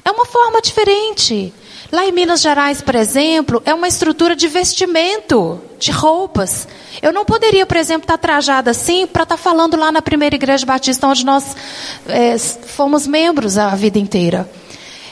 É 0.05 0.11
uma 0.11 0.25
forma 0.25 0.61
diferente. 0.61 1.53
Lá 1.93 2.07
em 2.07 2.11
Minas 2.11 2.41
Gerais, 2.41 2.81
por 2.81 2.95
exemplo, 2.95 3.61
é 3.63 3.71
uma 3.71 3.87
estrutura 3.87 4.35
de 4.35 4.47
vestimento, 4.47 5.61
de 5.77 5.91
roupas. 5.91 6.67
Eu 7.03 7.13
não 7.13 7.23
poderia, 7.23 7.67
por 7.67 7.77
exemplo, 7.77 8.05
estar 8.05 8.17
trajada 8.17 8.71
assim 8.71 9.05
para 9.05 9.21
estar 9.21 9.37
falando 9.37 9.77
lá 9.77 9.91
na 9.91 10.01
primeira 10.01 10.35
igreja 10.35 10.65
batista, 10.65 11.05
onde 11.05 11.23
nós 11.23 11.55
é, 12.07 12.35
fomos 12.39 13.05
membros 13.05 13.59
a 13.59 13.75
vida 13.75 13.99
inteira. 13.99 14.49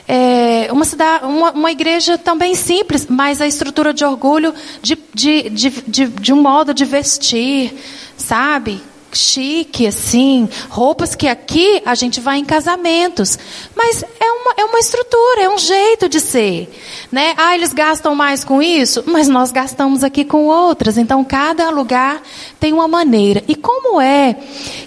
É 0.08 0.70
uma, 0.72 0.84
cidade, 0.84 1.24
uma, 1.24 1.52
uma, 1.52 1.72
igreja 1.72 2.18
também 2.18 2.56
simples, 2.56 3.06
mas 3.08 3.40
a 3.42 3.46
estrutura 3.46 3.94
de 3.94 4.04
orgulho 4.04 4.52
de, 4.82 4.98
de, 5.14 5.52
de, 5.52 5.70
de, 5.70 6.08
de 6.08 6.34
um 6.34 6.42
modo 6.42 6.74
de 6.74 6.84
vestir, 6.84 7.76
sabe? 8.18 8.82
Chique, 9.14 9.88
assim, 9.88 10.48
roupas 10.70 11.16
que 11.16 11.28
aqui 11.28 11.82
a 11.86 11.96
gente 11.96 12.20
vai 12.20 12.38
em 12.38 12.46
casamentos. 12.46 13.38
Mas 13.76 14.04
é 14.04 14.32
uma, 14.32 14.54
é 14.58 14.66
uma 14.66 14.80
estrutura, 14.80 15.42
é 15.42 15.50
um 15.50 15.58
jeito 15.58 16.08
de 16.10 16.20
ser. 16.20 16.70
Né? 17.12 17.34
Ah, 17.38 17.56
eles 17.56 17.74
gastam 17.74 18.16
mais 18.16 18.44
com 18.44 18.62
isso, 18.62 19.04
mas 19.06 19.28
nós 19.28 19.52
gastamos 19.52 20.04
aqui 20.04 20.24
com 20.24 20.46
outras. 20.46 20.98
Então, 20.98 21.24
cada 21.24 21.70
lugar 21.70 22.22
tem 22.60 22.74
uma 22.74 22.88
maneira. 22.88 23.44
E 23.48 23.56
como 23.56 24.00
é 24.00 24.36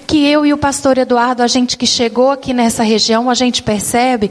que 0.06 0.26
eu 0.26 0.44
e 0.44 0.52
o 0.52 0.58
pastor 0.58 0.98
Eduardo, 0.98 1.42
a 1.42 1.46
gente 1.46 1.76
que 1.76 1.86
chegou 1.86 2.30
aqui 2.30 2.52
nessa 2.52 2.82
região, 2.82 3.28
a 3.28 3.34
gente 3.34 3.62
percebe 3.62 4.30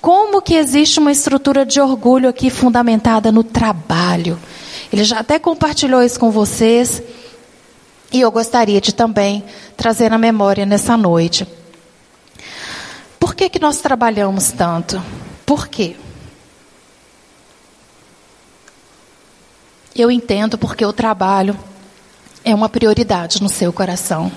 como 0.00 0.42
que 0.42 0.54
existe 0.54 0.98
uma 0.98 1.12
estrutura 1.12 1.64
de 1.64 1.80
orgulho 1.80 2.28
aqui 2.28 2.50
fundamentada 2.50 3.32
no 3.32 3.42
trabalho. 3.42 4.38
Ele 4.92 5.04
já 5.04 5.20
até 5.20 5.38
compartilhou 5.38 6.02
isso 6.02 6.20
com 6.20 6.30
vocês. 6.30 7.02
E 8.12 8.20
eu 8.20 8.30
gostaria 8.30 8.80
de 8.80 8.94
também 8.94 9.42
trazer 9.76 10.10
na 10.10 10.18
memória 10.18 10.66
nessa 10.66 10.96
noite. 10.96 11.46
Por 13.18 13.34
que, 13.34 13.48
que 13.48 13.58
nós 13.58 13.78
trabalhamos 13.80 14.52
tanto? 14.52 15.02
Por 15.46 15.66
quê? 15.68 15.96
Eu 19.94 20.10
entendo 20.10 20.58
porque 20.58 20.84
o 20.84 20.92
trabalho 20.92 21.58
é 22.44 22.54
uma 22.54 22.68
prioridade 22.68 23.42
no 23.42 23.48
seu 23.48 23.72
coração. 23.72 24.30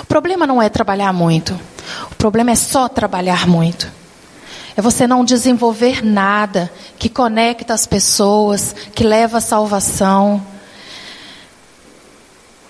O 0.00 0.06
problema 0.06 0.46
não 0.46 0.62
é 0.62 0.68
trabalhar 0.68 1.12
muito. 1.12 1.58
O 2.12 2.14
problema 2.14 2.52
é 2.52 2.54
só 2.54 2.88
trabalhar 2.88 3.46
muito. 3.46 3.90
É 4.76 4.82
você 4.82 5.06
não 5.06 5.24
desenvolver 5.24 6.04
nada 6.04 6.72
que 6.98 7.08
conecta 7.08 7.74
as 7.74 7.86
pessoas, 7.86 8.74
que 8.94 9.04
leva 9.04 9.38
à 9.38 9.40
salvação. 9.40 10.53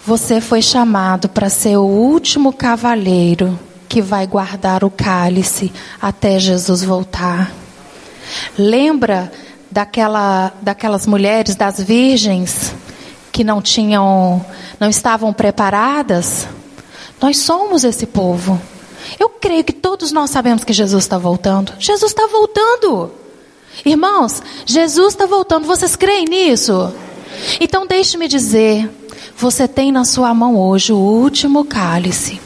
Você 0.06 0.38
foi 0.38 0.60
chamado 0.60 1.30
para 1.30 1.48
ser 1.48 1.78
o 1.78 1.84
último 1.84 2.52
cavaleiro 2.52 3.58
que 3.88 4.02
vai 4.02 4.26
guardar 4.26 4.84
o 4.84 4.90
cálice 4.90 5.72
até 5.98 6.38
Jesus 6.38 6.84
voltar. 6.84 7.50
Lembra 8.58 9.32
daquela, 9.70 10.52
daquelas 10.60 11.06
mulheres, 11.06 11.56
das 11.56 11.80
virgens, 11.80 12.74
que 13.32 13.42
não 13.42 13.62
tinham, 13.62 14.44
não 14.78 14.90
estavam 14.90 15.32
preparadas? 15.32 16.46
Nós 17.18 17.38
somos 17.38 17.82
esse 17.82 18.04
povo. 18.04 18.60
Eu 19.18 19.30
creio 19.30 19.64
que 19.64 19.72
todos 19.72 20.12
nós 20.12 20.28
sabemos 20.28 20.64
que 20.64 20.72
Jesus 20.74 21.04
está 21.04 21.16
voltando. 21.16 21.72
Jesus 21.78 22.12
está 22.12 22.26
voltando. 22.26 23.10
Irmãos, 23.86 24.42
Jesus 24.66 25.14
está 25.14 25.24
voltando. 25.24 25.66
Vocês 25.66 25.96
creem 25.96 26.26
nisso? 26.26 26.92
Então 27.58 27.86
deixe-me 27.86 28.28
dizer 28.28 28.90
você 29.36 29.66
tem 29.66 29.90
na 29.90 30.04
sua 30.04 30.32
mão 30.32 30.56
hoje 30.56 30.92
o 30.92 30.96
último 30.96 31.64
cálice. 31.64 32.40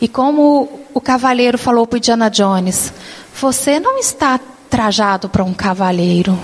E 0.00 0.08
como 0.08 0.68
o 0.94 1.00
cavaleiro 1.00 1.58
falou 1.58 1.86
para 1.86 1.98
Indiana 1.98 2.30
Jones, 2.30 2.92
você 3.40 3.78
não 3.80 3.98
está 3.98 4.40
trajado 4.68 5.28
para 5.28 5.44
um 5.44 5.52
cavaleiro. 5.52 6.38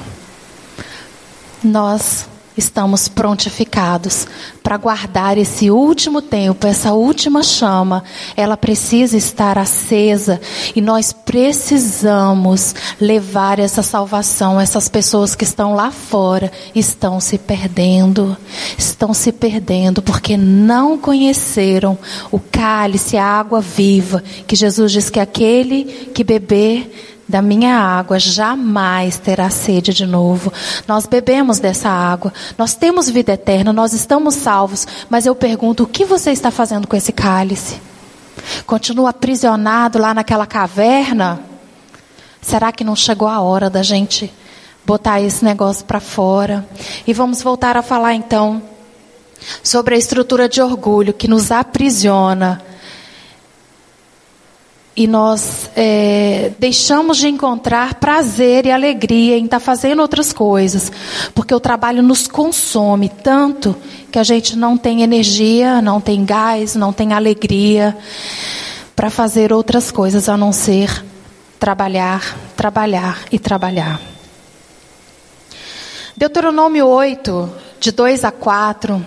Nós 1.62 2.28
estamos 2.56 3.08
prontificados 3.08 4.26
para 4.62 4.76
guardar 4.76 5.38
esse 5.38 5.70
último 5.70 6.20
tempo, 6.20 6.66
essa 6.66 6.92
última 6.92 7.42
chama. 7.42 8.02
Ela 8.36 8.56
precisa 8.56 9.16
estar 9.16 9.58
acesa 9.58 10.40
e 10.74 10.80
nós 10.80 11.12
precisamos 11.12 12.74
levar 13.00 13.58
essa 13.58 13.82
salvação. 13.82 14.60
Essas 14.60 14.88
pessoas 14.88 15.34
que 15.34 15.44
estão 15.44 15.74
lá 15.74 15.90
fora 15.90 16.50
estão 16.74 17.20
se 17.20 17.38
perdendo, 17.38 18.36
estão 18.76 19.14
se 19.14 19.30
perdendo 19.30 20.02
porque 20.02 20.36
não 20.36 20.98
conheceram 20.98 21.98
o 22.30 22.38
cálice, 22.38 23.16
a 23.16 23.24
água 23.24 23.60
viva, 23.60 24.22
que 24.46 24.56
Jesus 24.56 24.92
diz 24.92 25.10
que 25.10 25.20
aquele 25.20 25.84
que 26.12 26.24
beber 26.24 27.15
da 27.28 27.42
minha 27.42 27.76
água 27.76 28.18
jamais 28.18 29.18
terá 29.18 29.50
sede 29.50 29.92
de 29.92 30.06
novo. 30.06 30.52
Nós 30.86 31.06
bebemos 31.06 31.58
dessa 31.58 31.88
água, 31.88 32.32
nós 32.56 32.74
temos 32.74 33.08
vida 33.08 33.32
eterna, 33.32 33.72
nós 33.72 33.92
estamos 33.92 34.34
salvos, 34.34 34.86
mas 35.10 35.26
eu 35.26 35.34
pergunto: 35.34 35.82
o 35.82 35.86
que 35.86 36.04
você 36.04 36.30
está 36.30 36.50
fazendo 36.50 36.86
com 36.86 36.96
esse 36.96 37.12
cálice? 37.12 37.80
Continua 38.66 39.10
aprisionado 39.10 39.98
lá 39.98 40.14
naquela 40.14 40.46
caverna? 40.46 41.40
Será 42.40 42.70
que 42.70 42.84
não 42.84 42.94
chegou 42.94 43.26
a 43.26 43.40
hora 43.40 43.68
da 43.68 43.82
gente 43.82 44.32
botar 44.84 45.20
esse 45.20 45.44
negócio 45.44 45.84
para 45.84 45.98
fora? 45.98 46.66
E 47.06 47.12
vamos 47.12 47.42
voltar 47.42 47.76
a 47.76 47.82
falar 47.82 48.14
então 48.14 48.62
sobre 49.62 49.94
a 49.94 49.98
estrutura 49.98 50.48
de 50.48 50.60
orgulho 50.60 51.12
que 51.12 51.26
nos 51.26 51.50
aprisiona 51.50 52.62
e 54.96 55.06
nós 55.06 55.68
é, 55.76 56.52
deixamos 56.58 57.18
de 57.18 57.28
encontrar 57.28 57.94
prazer 57.94 58.64
e 58.64 58.70
alegria 58.70 59.36
em 59.36 59.44
estar 59.44 59.58
tá 59.58 59.64
fazendo 59.64 60.00
outras 60.00 60.32
coisas, 60.32 60.90
porque 61.34 61.54
o 61.54 61.60
trabalho 61.60 62.02
nos 62.02 62.26
consome 62.26 63.08
tanto 63.08 63.76
que 64.10 64.18
a 64.18 64.22
gente 64.22 64.56
não 64.56 64.78
tem 64.78 65.02
energia, 65.02 65.82
não 65.82 66.00
tem 66.00 66.24
gás, 66.24 66.74
não 66.74 66.92
tem 66.92 67.12
alegria 67.12 67.96
para 68.94 69.10
fazer 69.10 69.52
outras 69.52 69.90
coisas 69.90 70.28
a 70.28 70.36
não 70.36 70.52
ser 70.52 71.04
trabalhar, 71.58 72.36
trabalhar 72.56 73.24
e 73.30 73.38
trabalhar. 73.38 74.00
Deuteronômio 76.16 76.86
8, 76.86 77.50
de 77.78 77.92
2 77.92 78.24
a 78.24 78.30
4, 78.30 79.04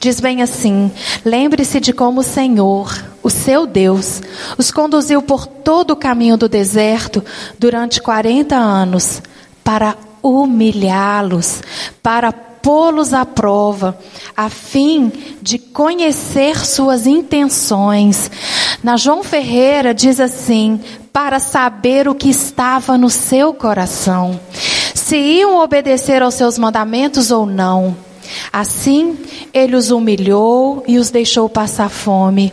Diz 0.00 0.18
bem 0.18 0.40
assim: 0.40 0.90
lembre-se 1.22 1.78
de 1.78 1.92
como 1.92 2.20
o 2.20 2.24
Senhor, 2.24 2.90
o 3.22 3.30
seu 3.30 3.66
Deus, 3.66 4.22
os 4.56 4.70
conduziu 4.70 5.20
por 5.20 5.46
todo 5.46 5.92
o 5.92 5.96
caminho 5.96 6.36
do 6.36 6.48
deserto 6.48 7.22
durante 7.58 8.00
40 8.00 8.56
anos 8.56 9.22
para 9.62 9.96
humilhá-los, 10.22 11.62
para 12.02 12.32
pô-los 12.32 13.12
à 13.12 13.24
prova, 13.24 13.98
a 14.36 14.48
fim 14.48 15.12
de 15.40 15.58
conhecer 15.58 16.64
suas 16.64 17.06
intenções. 17.06 18.30
Na 18.82 18.96
João 18.96 19.22
Ferreira 19.22 19.94
diz 19.94 20.20
assim: 20.20 20.80
para 21.12 21.38
saber 21.38 22.08
o 22.08 22.14
que 22.14 22.28
estava 22.28 22.96
no 22.96 23.10
seu 23.10 23.52
coração, 23.52 24.38
se 24.94 25.16
iam 25.16 25.58
obedecer 25.58 26.22
aos 26.22 26.34
seus 26.34 26.58
mandamentos 26.58 27.30
ou 27.30 27.46
não. 27.46 27.96
Assim, 28.52 29.18
ele 29.52 29.74
os 29.74 29.90
humilhou 29.90 30.84
e 30.86 30.98
os 30.98 31.10
deixou 31.10 31.48
passar 31.48 31.88
fome. 31.88 32.52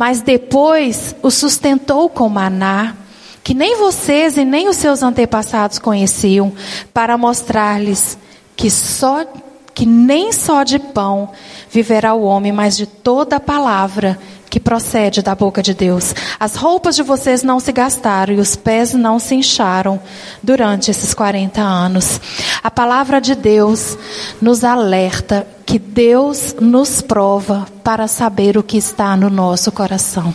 Mas 0.00 0.22
depois 0.22 1.14
os 1.22 1.34
sustentou 1.34 2.08
com 2.08 2.26
maná, 2.26 2.96
que 3.44 3.52
nem 3.52 3.76
vocês 3.76 4.38
e 4.38 4.46
nem 4.46 4.66
os 4.66 4.76
seus 4.76 5.02
antepassados 5.02 5.78
conheciam, 5.78 6.54
para 6.94 7.18
mostrar-lhes 7.18 8.16
que 8.56 8.70
só 8.70 9.26
que 9.74 9.84
nem 9.84 10.32
só 10.32 10.62
de 10.64 10.78
pão 10.78 11.32
viverá 11.70 12.14
o 12.14 12.22
homem, 12.22 12.50
mas 12.50 12.78
de 12.78 12.86
toda 12.86 13.38
palavra 13.38 14.18
que 14.50 14.58
procede 14.58 15.22
da 15.22 15.34
boca 15.34 15.62
de 15.62 15.72
Deus. 15.72 16.12
As 16.38 16.56
roupas 16.56 16.96
de 16.96 17.02
vocês 17.04 17.44
não 17.44 17.60
se 17.60 17.70
gastaram 17.70 18.34
e 18.34 18.40
os 18.40 18.56
pés 18.56 18.92
não 18.92 19.20
se 19.20 19.36
incharam 19.36 20.00
durante 20.42 20.90
esses 20.90 21.14
40 21.14 21.60
anos. 21.60 22.20
A 22.62 22.70
palavra 22.70 23.20
de 23.20 23.36
Deus 23.36 23.96
nos 24.42 24.64
alerta 24.64 25.46
que 25.64 25.78
Deus 25.78 26.56
nos 26.60 27.00
prova 27.00 27.66
para 27.84 28.08
saber 28.08 28.58
o 28.58 28.62
que 28.62 28.76
está 28.76 29.16
no 29.16 29.30
nosso 29.30 29.70
coração. 29.70 30.34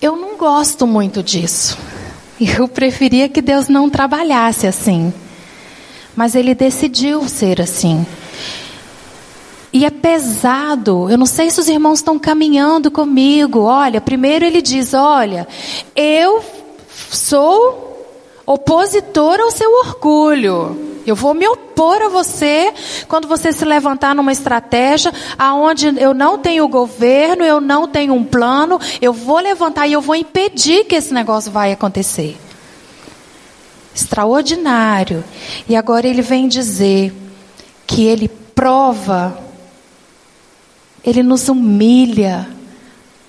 Eu 0.00 0.14
não 0.14 0.36
gosto 0.36 0.86
muito 0.86 1.22
disso. 1.22 1.78
Eu 2.38 2.68
preferia 2.68 3.30
que 3.30 3.40
Deus 3.40 3.68
não 3.68 3.88
trabalhasse 3.88 4.66
assim. 4.66 5.12
Mas 6.14 6.34
Ele 6.34 6.54
decidiu 6.54 7.26
ser 7.26 7.60
assim. 7.60 8.06
E 9.76 9.84
é 9.84 9.90
pesado. 9.90 11.10
Eu 11.10 11.18
não 11.18 11.26
sei 11.26 11.50
se 11.50 11.60
os 11.60 11.68
irmãos 11.68 11.98
estão 11.98 12.18
caminhando 12.18 12.90
comigo. 12.90 13.60
Olha, 13.60 14.00
primeiro 14.00 14.42
ele 14.42 14.62
diz: 14.62 14.94
Olha, 14.94 15.46
eu 15.94 16.42
sou 17.10 18.08
opositor 18.46 19.38
ao 19.38 19.50
seu 19.50 19.70
orgulho. 19.80 20.94
Eu 21.06 21.14
vou 21.14 21.34
me 21.34 21.46
opor 21.46 22.00
a 22.00 22.08
você 22.08 22.72
quando 23.06 23.28
você 23.28 23.52
se 23.52 23.66
levantar 23.66 24.14
numa 24.14 24.32
estratégia 24.32 25.12
aonde 25.38 25.94
eu 26.00 26.14
não 26.14 26.38
tenho 26.38 26.66
governo, 26.68 27.44
eu 27.44 27.60
não 27.60 27.86
tenho 27.86 28.14
um 28.14 28.24
plano, 28.24 28.80
eu 28.98 29.12
vou 29.12 29.40
levantar 29.40 29.86
e 29.86 29.92
eu 29.92 30.00
vou 30.00 30.16
impedir 30.16 30.84
que 30.84 30.94
esse 30.94 31.12
negócio 31.12 31.52
vai 31.52 31.70
acontecer. 31.70 32.34
Extraordinário. 33.94 35.22
E 35.68 35.76
agora 35.76 36.08
ele 36.08 36.22
vem 36.22 36.48
dizer 36.48 37.12
que 37.86 38.06
ele 38.06 38.26
prova 38.26 39.44
ele 41.06 41.22
nos 41.22 41.48
humilha 41.48 42.48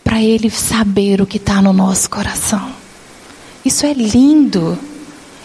para 0.03 0.19
Ele 0.21 0.49
saber 0.49 1.21
o 1.21 1.27
que 1.27 1.37
está 1.37 1.61
no 1.61 1.71
nosso 1.71 2.09
coração. 2.09 2.71
Isso 3.63 3.85
é 3.85 3.93
lindo. 3.93 4.77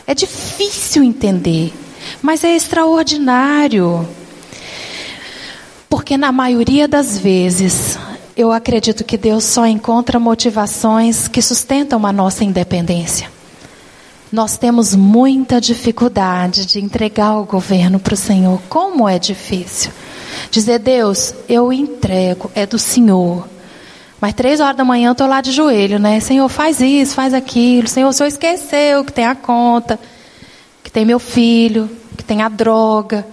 É 0.07 0.15
difícil 0.15 1.03
entender, 1.03 1.75
mas 2.23 2.43
é 2.43 2.57
extraordinário. 2.57 4.09
Porque 5.91 6.17
na 6.17 6.33
maioria 6.33 6.89
das 6.89 7.19
vezes, 7.19 7.99
eu 8.35 8.51
acredito 8.51 9.05
que 9.05 9.19
Deus 9.19 9.45
só 9.45 9.67
encontra 9.67 10.19
motivações 10.19 11.29
que 11.29 11.43
sustentam 11.43 12.07
a 12.07 12.13
nossa 12.13 12.45
independência. 12.45 13.31
Nós 14.33 14.57
temos 14.57 14.95
muita 14.95 15.61
dificuldade 15.61 16.65
de 16.65 16.81
entregar 16.81 17.37
o 17.37 17.45
governo 17.45 17.99
para 18.01 18.15
o 18.15 18.17
Senhor. 18.17 18.59
Como 18.71 19.07
é 19.07 19.19
difícil. 19.19 19.91
Dizer, 20.51 20.79
Deus, 20.79 21.35
eu 21.49 21.73
entrego, 21.73 22.51
é 22.55 22.67
do 22.67 22.79
Senhor. 22.79 23.49
Mas 24.21 24.35
três 24.35 24.61
horas 24.61 24.77
da 24.77 24.85
manhã 24.85 25.09
eu 25.09 25.13
estou 25.13 25.27
lá 25.27 25.41
de 25.41 25.51
joelho, 25.51 25.99
né? 25.99 26.21
Senhor, 26.21 26.49
faz 26.49 26.81
isso, 26.81 27.15
faz 27.15 27.35
aquilo. 27.35 27.89
Senhor, 27.89 28.09
o 28.09 28.13
Senhor 28.13 28.29
esqueceu 28.29 29.05
que 29.05 29.13
tem 29.13 29.27
a 29.27 29.35
conta, 29.35 29.99
que 30.83 30.91
tem 30.91 31.05
meu 31.05 31.19
filho, 31.19 31.91
que 32.17 32.23
tem 32.23 32.41
a 32.41 32.49
droga. 32.49 33.27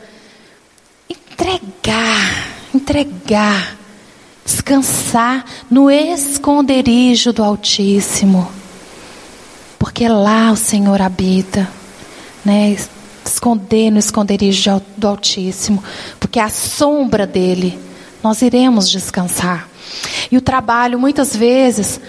Entregar, 1.07 2.47
entregar. 2.73 3.77
Descansar 4.43 5.45
no 5.69 5.91
esconderijo 5.91 7.31
do 7.31 7.43
Altíssimo. 7.43 8.49
Porque 9.77 10.07
lá 10.07 10.51
o 10.51 10.55
Senhor 10.55 10.99
habita, 11.03 11.69
né? 12.43 12.75
Esconder 13.29 13.91
no 13.91 13.99
esconderijo 13.99 14.81
do 14.97 15.07
Altíssimo, 15.07 15.83
porque 16.19 16.39
a 16.39 16.49
sombra 16.49 17.25
dele 17.25 17.79
nós 18.23 18.41
iremos 18.41 18.89
descansar. 18.89 19.69
E 20.31 20.37
o 20.37 20.41
trabalho 20.41 20.99
muitas 20.99 21.35
vezes 21.35 21.99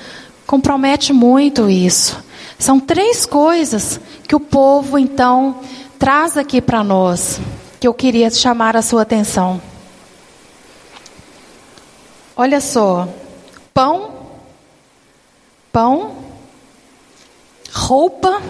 compromete 0.47 1.13
muito 1.13 1.71
isso. 1.71 2.23
São 2.59 2.79
três 2.81 3.25
coisas 3.25 4.01
que 4.27 4.35
o 4.35 4.41
povo 4.41 4.99
então 4.99 5.61
traz 5.99 6.37
aqui 6.37 6.61
para 6.61 6.83
nós, 6.85 7.41
que 7.79 7.87
eu 7.87 7.95
queria 7.95 8.31
chamar 8.31 8.77
a 8.77 8.83
sua 8.83 9.03
atenção. 9.03 9.61
Olha 12.37 12.61
só, 12.61 13.09
pão, 13.73 14.13
pão, 15.73 16.17
roupa 17.73 18.43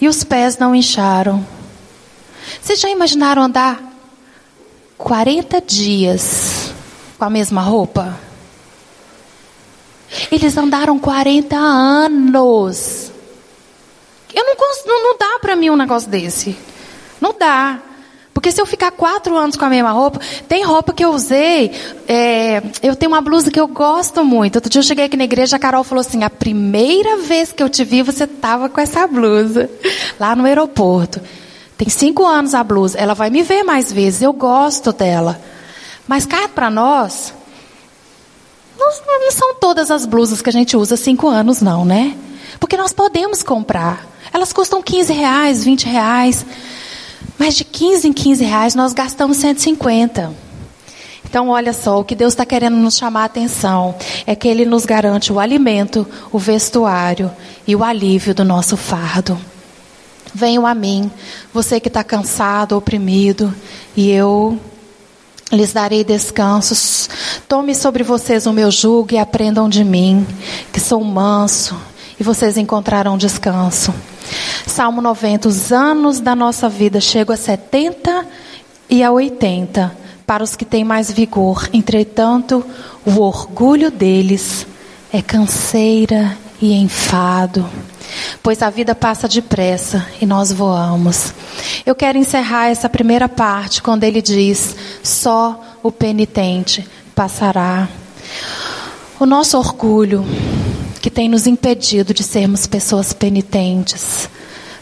e 0.00 0.08
os 0.08 0.24
pés 0.24 0.58
não 0.58 0.74
incharam. 0.74 1.46
Vocês 2.60 2.80
já 2.80 2.88
imaginaram 2.88 3.42
andar 3.42 3.80
40 4.96 5.60
dias 5.60 6.72
com 7.18 7.24
a 7.24 7.30
mesma 7.30 7.60
roupa? 7.60 8.18
Eles 10.30 10.56
andaram 10.56 10.98
40 10.98 11.56
anos. 11.56 13.12
Eu 14.32 14.44
não, 14.44 14.54
não, 14.86 15.02
não 15.02 15.18
dá 15.18 15.38
para 15.40 15.56
mim 15.56 15.70
um 15.70 15.76
negócio 15.76 16.08
desse. 16.08 16.56
Não 17.20 17.34
dá. 17.38 17.80
Porque 18.38 18.52
se 18.52 18.60
eu 18.60 18.66
ficar 18.66 18.92
quatro 18.92 19.36
anos 19.36 19.56
com 19.56 19.64
a 19.64 19.68
mesma 19.68 19.90
roupa, 19.90 20.20
tem 20.46 20.62
roupa 20.62 20.92
que 20.92 21.04
eu 21.04 21.10
usei. 21.10 21.72
É, 22.06 22.62
eu 22.84 22.94
tenho 22.94 23.10
uma 23.10 23.20
blusa 23.20 23.50
que 23.50 23.58
eu 23.58 23.66
gosto 23.66 24.24
muito. 24.24 24.54
Outro 24.54 24.70
dia 24.70 24.78
eu 24.78 24.84
cheguei 24.84 25.06
aqui 25.06 25.16
na 25.16 25.24
igreja, 25.24 25.56
a 25.56 25.58
Carol 25.58 25.82
falou 25.82 26.02
assim: 26.02 26.22
a 26.22 26.30
primeira 26.30 27.16
vez 27.16 27.50
que 27.50 27.60
eu 27.60 27.68
te 27.68 27.82
vi, 27.82 28.00
você 28.00 28.22
estava 28.22 28.68
com 28.68 28.80
essa 28.80 29.08
blusa 29.08 29.68
lá 30.20 30.36
no 30.36 30.44
aeroporto. 30.44 31.20
Tem 31.76 31.88
cinco 31.88 32.24
anos 32.24 32.54
a 32.54 32.62
blusa. 32.62 32.96
Ela 32.96 33.12
vai 33.12 33.28
me 33.28 33.42
ver 33.42 33.64
mais 33.64 33.92
vezes. 33.92 34.22
Eu 34.22 34.32
gosto 34.32 34.92
dela. 34.92 35.40
Mas 36.06 36.24
cá 36.24 36.48
para 36.48 36.70
nós, 36.70 37.34
não, 38.78 38.86
não, 39.04 39.32
são 39.32 39.56
todas 39.56 39.90
as 39.90 40.06
blusas 40.06 40.40
que 40.40 40.48
a 40.48 40.52
gente 40.52 40.76
usa 40.76 40.96
cinco 40.96 41.26
anos, 41.26 41.60
não, 41.60 41.84
né? 41.84 42.16
Porque 42.60 42.76
nós 42.76 42.92
podemos 42.92 43.42
comprar. 43.42 44.06
Elas 44.32 44.52
custam 44.52 44.80
15 44.80 45.12
reais, 45.12 45.64
20 45.64 45.86
reais. 45.86 46.46
Mas 47.38 47.54
de 47.54 47.64
15 47.64 48.08
em 48.08 48.12
15 48.12 48.44
reais 48.44 48.74
nós 48.74 48.92
gastamos 48.92 49.36
150. 49.36 50.48
Então, 51.24 51.50
olha 51.50 51.74
só, 51.74 52.00
o 52.00 52.04
que 52.04 52.14
Deus 52.14 52.32
está 52.32 52.46
querendo 52.46 52.76
nos 52.76 52.96
chamar 52.96 53.22
a 53.22 53.26
atenção 53.26 53.94
é 54.26 54.34
que 54.34 54.48
Ele 54.48 54.64
nos 54.64 54.86
garante 54.86 55.30
o 55.30 55.38
alimento, 55.38 56.06
o 56.32 56.38
vestuário 56.38 57.30
e 57.66 57.76
o 57.76 57.84
alívio 57.84 58.34
do 58.34 58.44
nosso 58.44 58.78
fardo. 58.78 59.38
Venham 60.34 60.66
a 60.66 60.74
mim, 60.74 61.10
você 61.52 61.80
que 61.80 61.88
está 61.88 62.02
cansado, 62.02 62.76
oprimido, 62.76 63.54
e 63.94 64.10
eu 64.10 64.58
lhes 65.52 65.72
darei 65.72 66.02
descansos. 66.02 67.08
Tome 67.46 67.74
sobre 67.74 68.02
vocês 68.02 68.46
o 68.46 68.52
meu 68.52 68.70
jugo 68.70 69.12
e 69.12 69.18
aprendam 69.18 69.68
de 69.68 69.84
mim, 69.84 70.26
que 70.72 70.80
sou 70.80 71.02
manso, 71.04 71.78
e 72.18 72.24
vocês 72.24 72.56
encontrarão 72.56 73.18
descanso. 73.18 73.92
Salmo 74.66 75.00
90, 75.00 75.48
os 75.48 75.72
anos 75.72 76.20
da 76.20 76.34
nossa 76.34 76.68
vida 76.68 77.00
chegam 77.00 77.34
a 77.34 77.36
70 77.36 78.26
e 78.88 79.02
a 79.02 79.10
80 79.10 79.96
para 80.26 80.42
os 80.42 80.56
que 80.56 80.64
têm 80.64 80.84
mais 80.84 81.10
vigor. 81.10 81.68
Entretanto, 81.72 82.64
o 83.04 83.20
orgulho 83.20 83.90
deles 83.90 84.66
é 85.12 85.22
canseira 85.22 86.36
e 86.60 86.74
enfado 86.74 87.68
pois 88.42 88.62
a 88.62 88.70
vida 88.70 88.94
passa 88.94 89.28
depressa 89.28 90.06
e 90.20 90.26
nós 90.26 90.52
voamos. 90.52 91.32
Eu 91.84 91.94
quero 91.94 92.18
encerrar 92.18 92.68
essa 92.68 92.88
primeira 92.88 93.28
parte 93.28 93.82
quando 93.82 94.04
ele 94.04 94.22
diz: 94.22 94.76
só 95.02 95.60
o 95.82 95.90
penitente 95.90 96.86
passará. 97.14 97.88
O 99.18 99.26
nosso 99.26 99.58
orgulho, 99.58 100.24
que 101.08 101.14
tem 101.14 101.26
nos 101.26 101.46
impedido 101.46 102.12
de 102.12 102.22
sermos 102.22 102.66
pessoas 102.66 103.14
penitentes, 103.14 104.28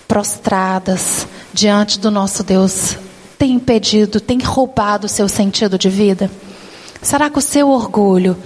prostradas 0.09 1.25
diante 1.55 2.01
do 2.01 2.11
nosso 2.11 2.43
Deus, 2.43 2.97
tem 3.39 3.53
impedido, 3.53 4.19
tem 4.19 4.41
roubado 4.41 5.07
o 5.07 5.09
seu 5.09 5.29
sentido 5.29 5.79
de 5.79 5.89
vida? 5.89 6.29
Será 7.01 7.31
que 7.31 7.39
o 7.39 7.41
seu 7.41 7.71
orgulho 7.71 8.37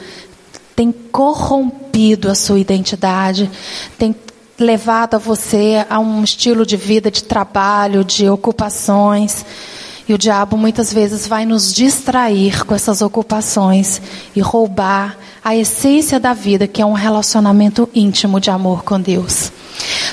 tem 0.77 0.93
corrompido 0.93 2.31
a 2.31 2.35
sua 2.35 2.61
identidade, 2.61 3.51
tem 3.99 4.15
levado 4.59 5.15
a 5.15 5.19
você 5.19 5.87
a 5.89 5.99
um 5.99 6.23
estilo 6.23 6.67
de 6.67 6.77
vida, 6.77 7.11
de 7.11 7.25
trabalho, 7.25 8.05
de 8.05 8.29
ocupações. 8.29 9.43
E 10.11 10.13
o 10.13 10.19
diabo 10.19 10.57
muitas 10.57 10.93
vezes 10.93 11.25
vai 11.29 11.47
nos 11.47 11.73
distrair 11.73 12.65
com 12.67 12.75
essas 12.75 13.01
ocupações 13.01 14.03
e 14.35 14.41
roubar 14.41 15.17
a 15.45 15.55
essência 15.55 16.19
da 16.19 16.33
vida, 16.33 16.67
que 16.67 16.83
é 16.83 16.85
um 16.85 16.95
relacionamento 16.95 17.89
íntimo 17.95 18.41
de 18.41 18.51
amor 18.51 18.83
com 18.83 19.01
Deus. 19.01 19.53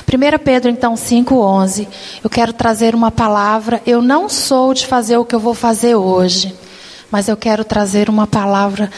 1 0.06 0.38
Pedro 0.38 0.70
então 0.70 0.94
5:11. 0.94 1.88
Eu 2.22 2.30
quero 2.30 2.52
trazer 2.52 2.94
uma 2.94 3.10
palavra. 3.10 3.82
Eu 3.84 4.00
não 4.00 4.28
sou 4.28 4.72
de 4.72 4.86
fazer 4.86 5.16
o 5.16 5.24
que 5.24 5.34
eu 5.34 5.40
vou 5.40 5.52
fazer 5.52 5.96
hoje, 5.96 6.54
mas 7.10 7.26
eu 7.26 7.36
quero 7.36 7.64
trazer 7.64 8.08
uma 8.08 8.24
palavra 8.24 8.92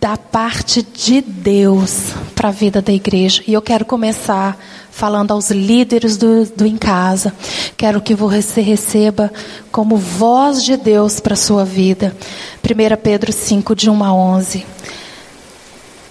da 0.00 0.16
parte 0.16 0.84
de 0.84 1.20
Deus 1.20 2.12
para 2.36 2.50
a 2.50 2.52
vida 2.52 2.80
da 2.80 2.92
igreja. 2.92 3.42
E 3.44 3.52
eu 3.52 3.60
quero 3.60 3.84
começar 3.84 4.56
falando 4.90 5.32
aos 5.32 5.50
líderes 5.50 6.16
do, 6.16 6.44
do 6.44 6.66
Em 6.66 6.76
Casa. 6.76 7.34
Quero 7.76 8.00
que 8.00 8.14
você 8.14 8.60
receba 8.60 9.32
como 9.70 9.96
voz 9.96 10.62
de 10.64 10.76
Deus 10.76 11.20
para 11.20 11.34
a 11.34 11.36
sua 11.36 11.64
vida. 11.64 12.14
1 12.62 13.02
Pedro 13.02 13.32
5, 13.32 13.74
de 13.74 13.88
1 13.88 14.04
a 14.04 14.12
11. 14.12 14.66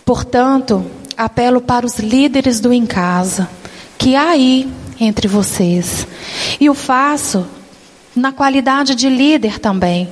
Portanto, 0.06 0.86
apelo 1.16 1.62
para 1.62 1.86
os 1.86 2.00
líderes 2.00 2.60
do 2.60 2.74
Em 2.74 2.86
Casa, 2.86 3.50
que 3.98 4.16
há 4.16 4.30
aí 4.30 4.70
entre 5.00 5.28
vocês. 5.28 6.08
E 6.60 6.70
o 6.70 6.74
faço 6.74 7.46
na 8.16 8.32
qualidade 8.32 8.96
de 8.96 9.10
líder 9.10 9.60
também 9.60 10.10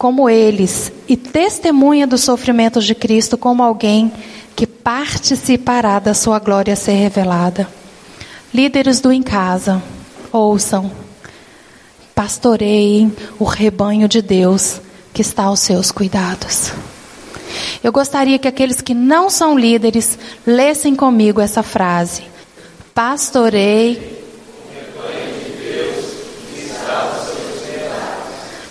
como 0.00 0.30
eles 0.30 0.90
e 1.06 1.14
testemunha 1.14 2.06
dos 2.06 2.22
sofrimentos 2.22 2.86
de 2.86 2.94
Cristo 2.94 3.36
como 3.36 3.62
alguém 3.62 4.10
que 4.56 4.66
participará 4.66 5.98
da 5.98 6.14
sua 6.14 6.38
glória 6.38 6.74
ser 6.74 6.92
revelada. 6.92 7.68
Líderes 8.52 9.00
do 9.00 9.12
em 9.12 9.22
casa, 9.22 9.80
ouçam, 10.32 10.90
pastoreiem 12.14 13.14
o 13.38 13.44
rebanho 13.44 14.08
de 14.08 14.20
Deus 14.20 14.80
que 15.14 15.22
está 15.22 15.44
aos 15.44 15.60
seus 15.60 15.92
cuidados. 15.92 16.72
Eu 17.82 17.92
gostaria 17.92 18.38
que 18.38 18.48
aqueles 18.48 18.80
que 18.80 18.92
não 18.92 19.30
são 19.30 19.58
líderes 19.58 20.18
lessem 20.46 20.96
comigo 20.96 21.40
essa 21.40 21.62
frase. 21.62 22.22
Pastorei. 22.92 24.18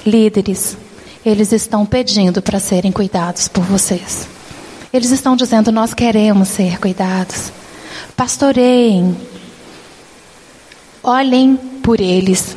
Líderes, 0.05 0.77
eles 1.25 1.51
estão 1.51 1.85
pedindo 1.85 2.41
para 2.41 2.59
serem 2.59 2.91
cuidados 2.91 3.47
por 3.47 3.63
vocês. 3.63 4.27
Eles 4.91 5.11
estão 5.11 5.35
dizendo: 5.35 5.71
Nós 5.71 5.93
queremos 5.93 6.49
ser 6.49 6.79
cuidados. 6.79 7.51
Pastoreiem. 8.15 9.38
Olhem 11.03 11.55
por 11.81 11.99
eles. 11.99 12.55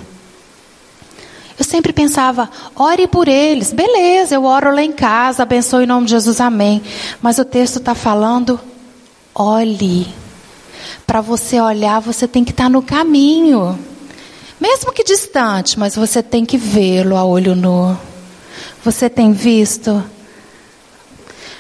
Eu 1.59 1.65
sempre 1.65 1.93
pensava, 1.93 2.51
ore 2.75 3.07
por 3.07 3.29
eles. 3.29 3.73
Beleza, 3.73 4.35
eu 4.35 4.45
oro 4.45 4.75
lá 4.75 4.83
em 4.83 4.93
casa, 4.93 5.43
abençoe 5.43 5.85
em 5.85 5.87
nome 5.87 6.07
de 6.07 6.13
Jesus, 6.13 6.41
amém. 6.41 6.83
Mas 7.21 7.39
o 7.39 7.45
texto 7.45 7.77
está 7.79 7.95
falando, 7.95 8.59
olhe. 9.35 10.07
Para 11.07 11.21
você 11.21 11.61
olhar, 11.61 12.01
você 12.01 12.27
tem 12.27 12.45
que 12.45 12.51
estar 12.51 12.65
tá 12.65 12.71
no 12.71 12.83
caminho. 12.83 13.79
Mesmo 14.61 14.93
que 14.93 15.05
distante, 15.05 15.79
mas 15.79 15.95
você 15.95 16.23
tem 16.23 16.45
que 16.45 16.57
vê-lo 16.57 17.17
a 17.17 17.25
olho 17.25 17.55
nu. 17.55 17.97
Você 18.85 19.09
tem 19.09 19.33
visto? 19.33 20.03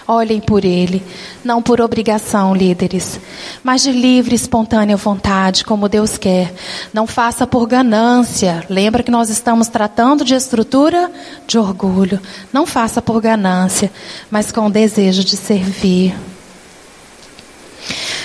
Olhem 0.07 0.41
por 0.41 0.65
ele, 0.65 1.03
não 1.45 1.63
por 1.63 1.81
obrigação, 1.81 2.55
líderes, 2.55 3.21
mas 3.63 3.83
de 3.83 3.93
livre 3.93 4.33
e 4.33 4.37
espontânea 4.37 4.97
vontade, 4.97 5.65
como 5.65 5.89
Deus 5.89 6.19
quer. 6.19 6.53
Não 6.93 7.07
faça 7.07 7.47
por 7.47 7.67
ganância. 7.67 8.65
Lembra 8.69 9.03
que 9.03 9.11
nós 9.11 9.31
estamos 9.31 9.69
tratando 9.69 10.25
de 10.25 10.35
estrutura 10.35 11.11
de 11.47 11.57
orgulho. 11.57 12.21
Não 12.53 12.67
faça 12.67 13.01
por 13.01 13.21
ganância, 13.21 13.93
mas 14.31 14.51
com 14.51 14.67
o 14.67 14.71
desejo 14.71 15.23
de 15.23 15.37
servir. 15.37 16.15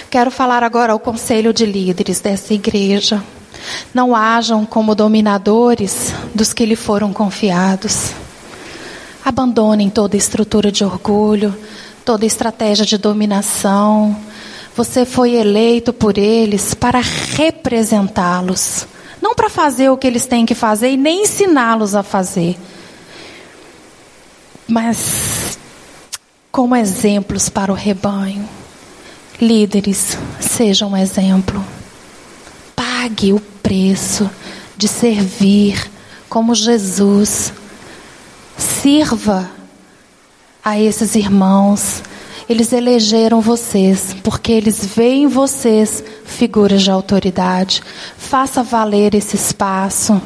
Quero 0.10 0.32
falar 0.32 0.64
agora 0.64 0.94
ao 0.94 1.00
conselho 1.00 1.54
de 1.54 1.66
líderes 1.66 2.20
dessa 2.22 2.54
igreja. 2.54 3.22
Não 3.94 4.16
hajam 4.16 4.66
como 4.66 4.96
dominadores 4.96 6.14
dos 6.34 6.54
que 6.54 6.66
lhe 6.66 6.76
foram 6.76 7.12
confiados. 7.12 8.14
Abandonem 9.24 9.90
toda 9.90 10.16
estrutura 10.16 10.72
de 10.72 10.86
orgulho, 10.86 11.54
toda 12.08 12.26
estratégia 12.26 12.86
de 12.86 12.98
dominação. 12.98 14.16
Você 14.78 15.06
foi 15.06 15.34
eleito 15.34 15.92
por 15.92 16.18
eles 16.18 16.74
para 16.74 17.02
representá-los, 17.02 18.88
não 19.22 19.36
para 19.36 19.50
fazer 19.50 19.90
o 19.90 19.98
que 19.98 20.08
eles 20.08 20.26
têm 20.26 20.46
que 20.46 20.56
fazer 20.56 20.90
e 20.92 20.96
nem 20.96 21.24
ensiná-los 21.24 21.96
a 21.96 22.04
fazer, 22.04 22.56
mas 24.66 25.60
como 26.50 26.78
exemplos 26.78 27.50
para 27.50 27.74
o 27.74 27.76
rebanho. 27.76 28.48
Líderes, 29.42 30.18
sejam 30.40 30.92
um 30.92 30.98
exemplo. 30.98 31.62
Pague 32.74 33.34
o 33.34 33.40
preço 33.62 34.30
de 34.78 34.88
servir 34.88 35.92
como 36.30 36.56
Jesus 36.56 37.52
Sirva 38.58 39.57
a 40.68 40.78
esses 40.78 41.16
irmãos. 41.16 42.04
Eles 42.50 42.74
elegeram 42.74 43.40
vocês, 43.40 44.14
porque 44.22 44.52
eles 44.52 44.86
veem 44.86 45.24
em 45.24 45.28
vocês 45.28 46.04
figuras 46.26 46.82
de 46.82 46.92
autoridade. 46.92 47.82
Faça 48.18 48.62
valer 48.62 49.16
esse 49.16 49.38
espaço. 49.38 50.22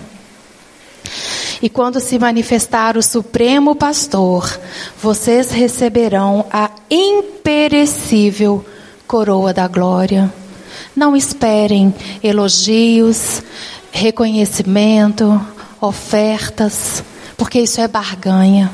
E 1.61 1.69
quando 1.69 1.99
se 1.99 2.17
manifestar 2.17 2.97
o 2.97 3.03
Supremo 3.03 3.75
Pastor, 3.75 4.59
vocês 4.99 5.51
receberão 5.51 6.47
a 6.51 6.71
imperecível 6.89 8.65
coroa 9.05 9.53
da 9.53 9.67
glória. 9.67 10.33
Não 10.95 11.15
esperem 11.15 11.93
elogios, 12.23 13.43
reconhecimento, 13.91 15.39
ofertas 15.79 17.03
porque 17.41 17.59
isso 17.59 17.81
é 17.81 17.87
barganha. 17.87 18.71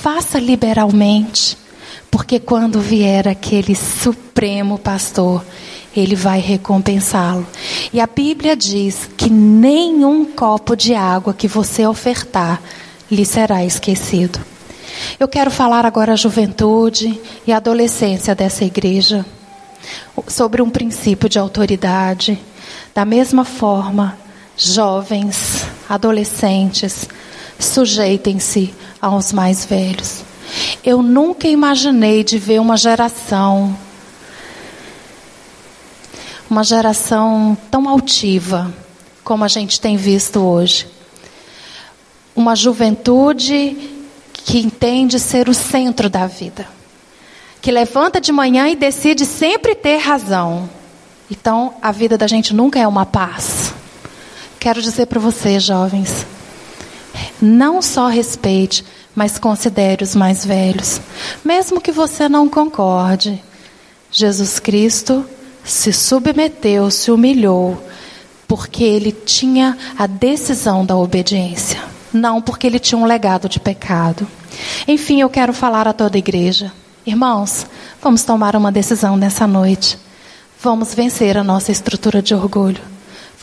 Faça 0.00 0.40
liberalmente, 0.40 1.56
porque 2.10 2.40
quando 2.40 2.80
vier 2.80 3.28
aquele 3.28 3.76
supremo 3.76 4.76
pastor, 4.76 5.44
ele 5.94 6.16
vai 6.16 6.40
recompensá-lo. 6.40 7.46
E 7.92 8.00
a 8.00 8.06
Bíblia 8.06 8.56
diz 8.56 9.08
que 9.16 9.30
nenhum 9.30 10.24
copo 10.24 10.74
de 10.74 10.92
água 10.94 11.32
que 11.32 11.46
você 11.46 11.86
ofertar 11.86 12.60
lhe 13.08 13.24
será 13.24 13.64
esquecido. 13.64 14.40
Eu 15.20 15.28
quero 15.28 15.52
falar 15.52 15.86
agora 15.86 16.14
à 16.14 16.16
juventude 16.16 17.20
e 17.46 17.52
à 17.52 17.58
adolescência 17.58 18.34
dessa 18.34 18.64
igreja 18.64 19.24
sobre 20.26 20.62
um 20.62 20.70
princípio 20.70 21.28
de 21.28 21.38
autoridade. 21.38 22.40
Da 22.92 23.04
mesma 23.04 23.44
forma, 23.44 24.18
jovens, 24.56 25.64
adolescentes, 25.88 27.06
sujeitem-se 27.64 28.74
aos 29.00 29.32
mais 29.32 29.64
velhos. 29.64 30.22
Eu 30.84 31.02
nunca 31.02 31.48
imaginei 31.48 32.22
de 32.22 32.38
ver 32.38 32.60
uma 32.60 32.76
geração 32.76 33.76
uma 36.52 36.62
geração 36.62 37.56
tão 37.70 37.88
altiva 37.88 38.70
como 39.24 39.42
a 39.42 39.48
gente 39.48 39.80
tem 39.80 39.96
visto 39.96 40.38
hoje. 40.38 40.86
Uma 42.36 42.54
juventude 42.54 43.74
que 44.32 44.58
entende 44.58 45.18
ser 45.18 45.48
o 45.48 45.54
centro 45.54 46.10
da 46.10 46.26
vida, 46.26 46.68
que 47.62 47.70
levanta 47.70 48.20
de 48.20 48.30
manhã 48.32 48.68
e 48.68 48.76
decide 48.76 49.24
sempre 49.24 49.74
ter 49.74 49.96
razão. 49.96 50.68
Então, 51.30 51.74
a 51.80 51.90
vida 51.90 52.18
da 52.18 52.26
gente 52.26 52.52
nunca 52.52 52.78
é 52.78 52.86
uma 52.86 53.06
paz. 53.06 53.72
Quero 54.60 54.82
dizer 54.82 55.06
para 55.06 55.18
vocês, 55.18 55.62
jovens, 55.62 56.26
não 57.42 57.82
só 57.82 58.06
respeite, 58.06 58.84
mas 59.14 59.38
considere 59.38 60.04
os 60.04 60.14
mais 60.14 60.46
velhos, 60.46 61.00
mesmo 61.44 61.80
que 61.80 61.90
você 61.90 62.28
não 62.28 62.48
concorde. 62.48 63.42
Jesus 64.10 64.60
Cristo 64.60 65.24
se 65.64 65.92
submeteu, 65.92 66.90
se 66.90 67.10
humilhou, 67.10 67.82
porque 68.46 68.84
ele 68.84 69.10
tinha 69.10 69.76
a 69.98 70.06
decisão 70.06 70.86
da 70.86 70.96
obediência, 70.96 71.82
não 72.12 72.40
porque 72.40 72.66
ele 72.66 72.78
tinha 72.78 72.98
um 72.98 73.06
legado 73.06 73.48
de 73.48 73.58
pecado. 73.58 74.26
Enfim, 74.86 75.20
eu 75.20 75.28
quero 75.28 75.52
falar 75.52 75.88
a 75.88 75.92
toda 75.92 76.16
a 76.16 76.20
igreja. 76.20 76.72
Irmãos, 77.04 77.66
vamos 78.00 78.22
tomar 78.22 78.54
uma 78.54 78.70
decisão 78.70 79.16
nessa 79.16 79.46
noite. 79.46 79.98
Vamos 80.60 80.94
vencer 80.94 81.36
a 81.36 81.42
nossa 81.42 81.72
estrutura 81.72 82.22
de 82.22 82.34
orgulho. 82.34 82.91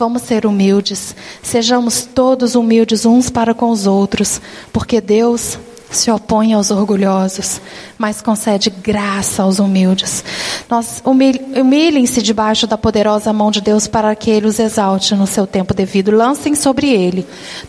Vamos 0.00 0.22
ser 0.22 0.46
humildes. 0.46 1.14
Sejamos 1.42 2.06
todos 2.06 2.54
humildes 2.54 3.04
uns 3.04 3.28
para 3.28 3.52
com 3.52 3.68
os 3.68 3.86
outros, 3.86 4.40
porque 4.72 4.98
Deus 4.98 5.58
se 5.90 6.10
opõe 6.10 6.54
aos 6.54 6.70
orgulhosos, 6.70 7.60
mas 7.98 8.22
concede 8.22 8.70
graça 8.70 9.42
aos 9.42 9.58
humildes. 9.58 10.24
Nós 10.70 11.02
humilhem-se 11.04 12.22
debaixo 12.22 12.66
da 12.66 12.78
poderosa 12.78 13.30
mão 13.30 13.50
de 13.50 13.60
Deus 13.60 13.86
para 13.86 14.16
que 14.16 14.30
ele 14.30 14.46
os 14.46 14.58
exalte 14.58 15.14
no 15.14 15.26
seu 15.26 15.46
tempo 15.46 15.74
devido. 15.74 16.10
Lancem 16.10 16.54
sobre 16.54 16.88
ele 16.88 17.26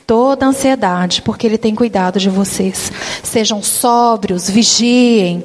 toda 0.07 0.45
a 0.45 0.49
ansiedade, 0.49 1.21
porque 1.23 1.45
ele 1.45 1.57
tem 1.57 1.75
cuidado 1.75 2.17
de 2.17 2.29
vocês. 2.29 2.93
Sejam 3.21 3.61
sóbrios, 3.61 4.49
vigiem. 4.49 5.43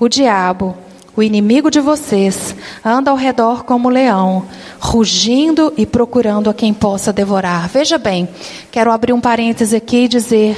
O 0.00 0.08
diabo, 0.08 0.74
o 1.14 1.22
inimigo 1.22 1.70
de 1.70 1.78
vocês, 1.78 2.56
anda 2.82 3.10
ao 3.10 3.16
redor 3.18 3.64
como 3.64 3.90
leão, 3.90 4.46
rugindo 4.82 5.72
e 5.76 5.86
procurando 5.86 6.50
a 6.50 6.54
quem 6.54 6.74
possa 6.74 7.12
devorar. 7.12 7.68
Veja 7.68 7.98
bem, 7.98 8.28
quero 8.68 8.90
abrir 8.90 9.12
um 9.12 9.20
parêntese 9.20 9.76
aqui 9.76 10.04
e 10.04 10.08
dizer 10.08 10.56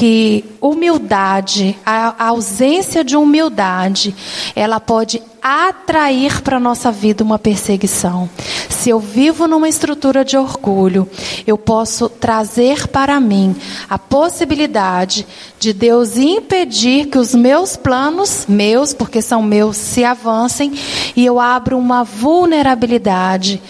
que 0.00 0.46
humildade, 0.62 1.78
a 1.84 2.28
ausência 2.28 3.04
de 3.04 3.18
humildade, 3.18 4.16
ela 4.56 4.80
pode 4.80 5.22
atrair 5.42 6.40
para 6.40 6.56
a 6.56 6.60
nossa 6.60 6.90
vida 6.90 7.22
uma 7.22 7.38
perseguição. 7.38 8.26
Se 8.70 8.88
eu 8.88 8.98
vivo 8.98 9.46
numa 9.46 9.68
estrutura 9.68 10.24
de 10.24 10.38
orgulho, 10.38 11.06
eu 11.46 11.58
posso 11.58 12.08
trazer 12.08 12.88
para 12.88 13.20
mim 13.20 13.54
a 13.90 13.98
possibilidade 13.98 15.26
de 15.58 15.74
Deus 15.74 16.16
impedir 16.16 17.08
que 17.08 17.18
os 17.18 17.34
meus 17.34 17.76
planos, 17.76 18.46
meus, 18.48 18.94
porque 18.94 19.20
são 19.20 19.42
meus, 19.42 19.76
se 19.76 20.02
avancem 20.02 20.72
e 21.14 21.26
eu 21.26 21.38
abro 21.38 21.76
uma 21.76 22.04
vulnerabilidade 22.04 23.60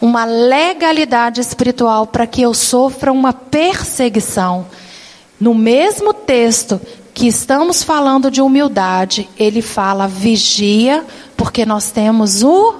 uma 0.00 0.24
legalidade 0.24 1.40
espiritual 1.40 2.06
para 2.06 2.24
que 2.24 2.40
eu 2.40 2.54
sofra 2.54 3.10
uma 3.10 3.32
perseguição. 3.32 4.64
No 5.40 5.54
mesmo 5.54 6.12
texto 6.12 6.80
que 7.14 7.26
estamos 7.26 7.82
falando 7.82 8.30
de 8.30 8.40
humildade, 8.40 9.28
ele 9.38 9.62
fala 9.62 10.06
vigia, 10.06 11.04
porque 11.36 11.64
nós 11.64 11.90
temos 11.90 12.42
o 12.42 12.74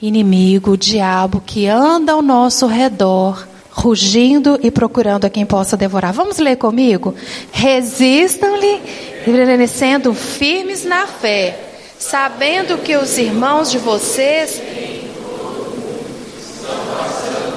inimigo, 0.00 0.72
o 0.72 0.76
diabo, 0.76 1.42
que 1.44 1.66
anda 1.66 2.12
ao 2.12 2.22
nosso 2.22 2.66
redor, 2.66 3.46
rugindo 3.70 4.58
e 4.62 4.70
procurando 4.70 5.24
a 5.24 5.30
quem 5.30 5.44
possa 5.44 5.76
devorar. 5.76 6.12
Vamos 6.12 6.38
ler 6.38 6.56
comigo? 6.56 7.14
Resistam-lhe, 7.50 8.80
permanecendo 9.24 10.14
firmes 10.14 10.84
na 10.84 11.06
fé, 11.06 11.58
sabendo 11.98 12.78
que 12.78 12.96
os 12.96 13.18
irmãos 13.18 13.70
de 13.70 13.78
vocês 13.78 14.60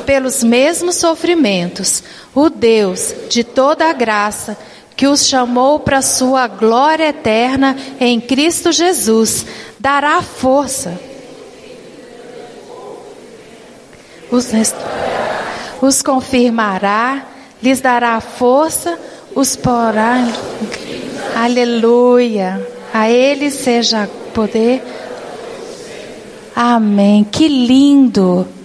pelos 0.08 0.42
mesmos 0.42 0.96
sofrimentos, 0.96 2.02
o 2.34 2.50
Deus 2.50 3.14
de 3.30 3.44
toda 3.44 3.90
a 3.90 3.94
graça, 3.94 4.58
que 4.96 5.06
os 5.06 5.28
chamou 5.28 5.82
para 5.82 6.02
sua 6.02 6.48
glória 6.48 7.10
eterna 7.10 7.78
em 8.00 8.20
Cristo 8.20 8.72
Jesus, 8.72 9.46
dará 9.78 10.22
força. 10.22 10.98
Os, 14.32 14.48
os 15.82 16.02
confirmará, 16.02 17.28
lhes 17.62 17.82
dará 17.82 18.20
força, 18.22 18.98
os 19.36 19.58
porá. 19.58 20.26
Aleluia. 21.36 22.66
A 22.94 23.10
Ele 23.10 23.52
seja 23.52 24.10
poder. 24.34 24.82
Amém. 26.56 27.24
Que 27.26 27.48
lindo. 27.48 28.57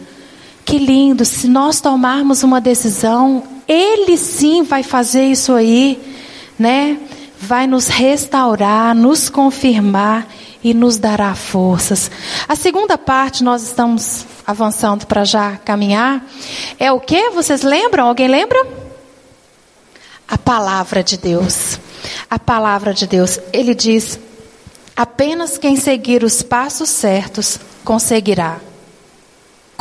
Que 0.64 0.79
lindo, 0.79 1.25
se 1.25 1.48
nós 1.48 1.81
tomarmos 1.81 2.42
uma 2.42 2.61
decisão, 2.61 3.42
Ele 3.66 4.16
sim 4.16 4.62
vai 4.62 4.83
fazer 4.83 5.25
isso 5.25 5.53
aí, 5.53 6.01
né? 6.59 6.98
Vai 7.38 7.66
nos 7.66 7.88
restaurar, 7.88 8.94
nos 8.94 9.29
confirmar 9.29 10.27
e 10.62 10.72
nos 10.72 10.98
dará 10.98 11.35
forças. 11.35 12.11
A 12.48 12.55
segunda 12.55 12.96
parte, 12.96 13.42
nós 13.42 13.62
estamos 13.64 14.25
avançando 14.46 15.07
para 15.07 15.25
já 15.25 15.57
caminhar, 15.57 16.25
é 16.79 16.92
o 16.92 17.01
que? 17.01 17.31
Vocês 17.31 17.62
lembram? 17.62 18.07
Alguém 18.07 18.29
lembra? 18.29 18.64
A 20.29 20.38
palavra 20.38 21.03
de 21.03 21.16
Deus. 21.16 21.79
A 22.31 22.38
palavra 22.38 22.94
de 22.94 23.07
Deus. 23.07 23.40
Ele 23.53 23.75
diz: 23.75 24.18
apenas 24.96 25.59
quem 25.59 25.75
seguir 25.75 26.22
os 26.22 26.40
passos 26.42 26.88
certos 26.88 27.59
conseguirá 27.85 28.61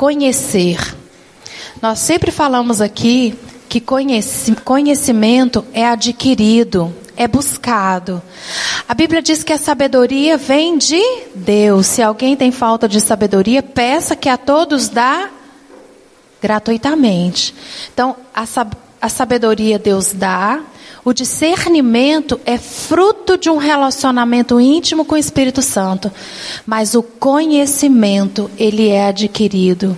conhecer. 0.01 0.79
Nós 1.79 1.99
sempre 1.99 2.31
falamos 2.31 2.81
aqui 2.81 3.37
que 3.69 3.79
conhecimento 3.79 5.63
é 5.71 5.85
adquirido, 5.85 6.91
é 7.15 7.27
buscado. 7.27 8.19
A 8.89 8.95
Bíblia 8.95 9.21
diz 9.21 9.43
que 9.43 9.53
a 9.53 9.59
sabedoria 9.59 10.39
vem 10.39 10.75
de 10.75 10.99
Deus. 11.35 11.85
Se 11.85 12.01
alguém 12.01 12.35
tem 12.35 12.51
falta 12.51 12.89
de 12.89 12.99
sabedoria, 12.99 13.61
peça 13.61 14.15
que 14.15 14.27
a 14.27 14.37
todos 14.37 14.89
dá 14.89 15.29
gratuitamente. 16.41 17.53
Então, 17.93 18.15
a, 18.33 18.43
a 18.99 19.07
sabedoria 19.07 19.77
Deus 19.77 20.13
dá, 20.13 20.61
o 21.03 21.13
discernimento 21.13 22.39
é 22.45 22.57
fruto 22.57 23.37
de 23.37 23.49
um 23.49 23.57
relacionamento 23.57 24.59
íntimo 24.59 25.03
com 25.03 25.15
o 25.15 25.17
Espírito 25.17 25.61
Santo, 25.61 26.11
mas 26.65 26.93
o 26.93 27.01
conhecimento 27.01 28.49
ele 28.57 28.89
é 28.89 29.07
adquirido. 29.07 29.97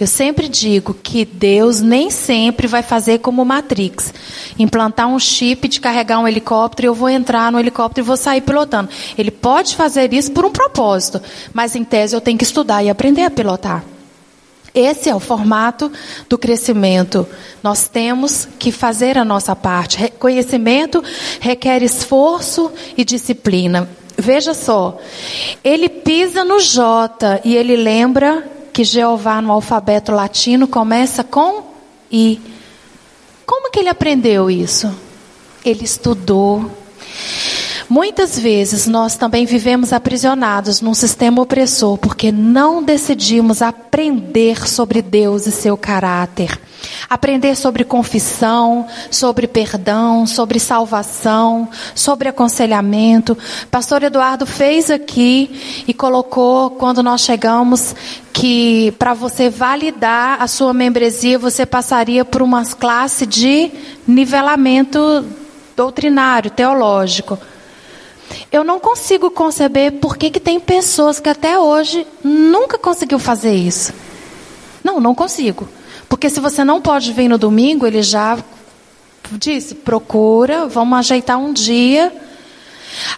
Eu 0.00 0.06
sempre 0.06 0.48
digo 0.48 0.94
que 0.94 1.24
Deus 1.24 1.80
nem 1.80 2.08
sempre 2.08 2.68
vai 2.68 2.82
fazer 2.82 3.18
como 3.18 3.44
Matrix, 3.44 4.14
implantar 4.56 5.08
um 5.08 5.18
chip 5.18 5.66
de 5.66 5.80
carregar 5.80 6.20
um 6.20 6.28
helicóptero 6.28 6.86
e 6.86 6.88
eu 6.88 6.94
vou 6.94 7.08
entrar 7.08 7.50
no 7.50 7.58
helicóptero 7.58 8.04
e 8.04 8.06
vou 8.06 8.16
sair 8.16 8.40
pilotando. 8.40 8.88
Ele 9.18 9.32
pode 9.32 9.74
fazer 9.74 10.14
isso 10.14 10.30
por 10.30 10.44
um 10.44 10.52
propósito, 10.52 11.20
mas 11.52 11.74
em 11.74 11.82
tese 11.82 12.14
eu 12.14 12.20
tenho 12.20 12.38
que 12.38 12.44
estudar 12.44 12.82
e 12.84 12.88
aprender 12.88 13.22
a 13.22 13.30
pilotar. 13.30 13.84
Esse 14.74 15.08
é 15.08 15.14
o 15.14 15.20
formato 15.20 15.90
do 16.28 16.36
crescimento. 16.36 17.26
Nós 17.62 17.88
temos 17.88 18.46
que 18.58 18.70
fazer 18.70 19.16
a 19.16 19.24
nossa 19.24 19.56
parte. 19.56 20.12
Conhecimento 20.18 21.02
requer 21.40 21.82
esforço 21.82 22.70
e 22.96 23.04
disciplina. 23.04 23.88
Veja 24.16 24.52
só, 24.52 24.98
ele 25.62 25.88
pisa 25.88 26.44
no 26.44 26.58
J 26.58 27.40
e 27.44 27.56
ele 27.56 27.76
lembra 27.76 28.46
que 28.72 28.82
Jeová 28.84 29.40
no 29.40 29.52
alfabeto 29.52 30.12
latino 30.12 30.66
começa 30.66 31.22
com 31.22 31.64
I. 32.10 32.40
Como 33.46 33.70
que 33.70 33.78
ele 33.78 33.88
aprendeu 33.88 34.50
isso? 34.50 34.92
Ele 35.64 35.84
estudou. 35.84 36.70
Muitas 37.88 38.38
vezes 38.38 38.86
nós 38.86 39.16
também 39.16 39.46
vivemos 39.46 39.94
aprisionados 39.94 40.82
num 40.82 40.92
sistema 40.92 41.40
opressor 41.40 41.96
porque 41.96 42.30
não 42.30 42.82
decidimos 42.82 43.62
aprender 43.62 44.68
sobre 44.68 45.00
Deus 45.00 45.46
e 45.46 45.50
seu 45.50 45.74
caráter. 45.74 46.60
Aprender 47.08 47.56
sobre 47.56 47.84
confissão, 47.84 48.86
sobre 49.10 49.46
perdão, 49.46 50.26
sobre 50.26 50.60
salvação, 50.60 51.66
sobre 51.94 52.28
aconselhamento. 52.28 53.36
Pastor 53.70 54.02
Eduardo 54.02 54.44
fez 54.44 54.90
aqui 54.90 55.84
e 55.88 55.94
colocou 55.94 56.70
quando 56.72 57.02
nós 57.02 57.22
chegamos 57.22 57.96
que 58.34 58.92
para 58.98 59.14
você 59.14 59.48
validar 59.48 60.42
a 60.42 60.46
sua 60.46 60.74
membresia, 60.74 61.38
você 61.38 61.64
passaria 61.64 62.22
por 62.22 62.42
uma 62.42 62.66
classe 62.66 63.24
de 63.24 63.70
nivelamento 64.06 65.24
doutrinário, 65.74 66.50
teológico. 66.50 67.38
Eu 68.50 68.64
não 68.64 68.78
consigo 68.80 69.30
conceber 69.30 69.92
por 69.92 70.16
que, 70.16 70.30
que 70.30 70.40
tem 70.40 70.58
pessoas 70.58 71.20
que 71.20 71.28
até 71.28 71.58
hoje 71.58 72.06
nunca 72.22 72.78
conseguiu 72.78 73.18
fazer 73.18 73.54
isso. 73.54 73.92
Não, 74.82 75.00
não 75.00 75.14
consigo. 75.14 75.68
Porque 76.08 76.30
se 76.30 76.40
você 76.40 76.64
não 76.64 76.80
pode 76.80 77.12
vir 77.12 77.28
no 77.28 77.38
domingo, 77.38 77.86
ele 77.86 78.02
já 78.02 78.38
disse: 79.32 79.74
procura, 79.74 80.66
vamos 80.66 80.98
ajeitar 80.98 81.38
um 81.38 81.52
dia. 81.52 82.12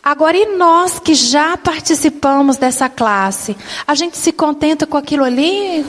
Agora, 0.03 0.37
e 0.37 0.57
nós 0.57 0.99
que 0.99 1.15
já 1.15 1.57
participamos 1.57 2.57
dessa 2.57 2.89
classe, 2.89 3.57
a 3.87 3.95
gente 3.95 4.17
se 4.17 4.33
contenta 4.33 4.87
com 4.87 4.97
aquilo 4.97 5.25
ali? 5.25 5.87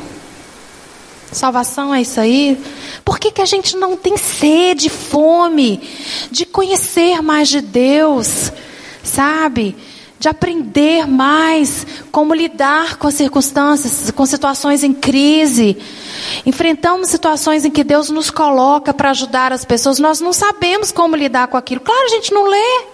Salvação 1.32 1.94
é 1.96 2.02
isso 2.02 2.20
aí? 2.20 2.62
Por 3.06 3.18
que, 3.18 3.32
que 3.32 3.42
a 3.42 3.46
gente 3.46 3.78
não 3.78 3.96
tem 3.96 4.18
sede, 4.18 4.90
fome 4.90 5.90
de 6.30 6.46
conhecer 6.46 7.22
mais 7.22 7.48
de 7.48 7.62
Deus? 7.62 8.52
Sabe? 9.04 9.76
De 10.20 10.30
aprender 10.30 11.08
mais 11.08 11.86
como 12.12 12.34
lidar 12.34 12.98
com 12.98 13.08
as 13.08 13.16
circunstâncias, 13.16 14.12
com 14.12 14.26
situações 14.26 14.84
em 14.84 14.94
crise. 14.94 15.78
Enfrentamos 16.46 17.10
situações 17.10 17.66
em 17.66 17.72
que 17.72 17.84
Deus 17.84 18.10
nos 18.10 18.30
coloca 18.30 18.94
para 18.94 19.10
ajudar 19.10 19.52
as 19.52 19.66
pessoas, 19.66 20.00
nós 20.00 20.22
não 20.22 20.32
sabemos 20.34 20.92
como 20.92 21.16
lidar 21.16 21.48
com 21.48 21.58
aquilo. 21.58 21.82
Claro, 21.82 22.06
a 22.06 22.10
gente 22.10 22.34
não 22.34 22.48
lê. 22.48 22.86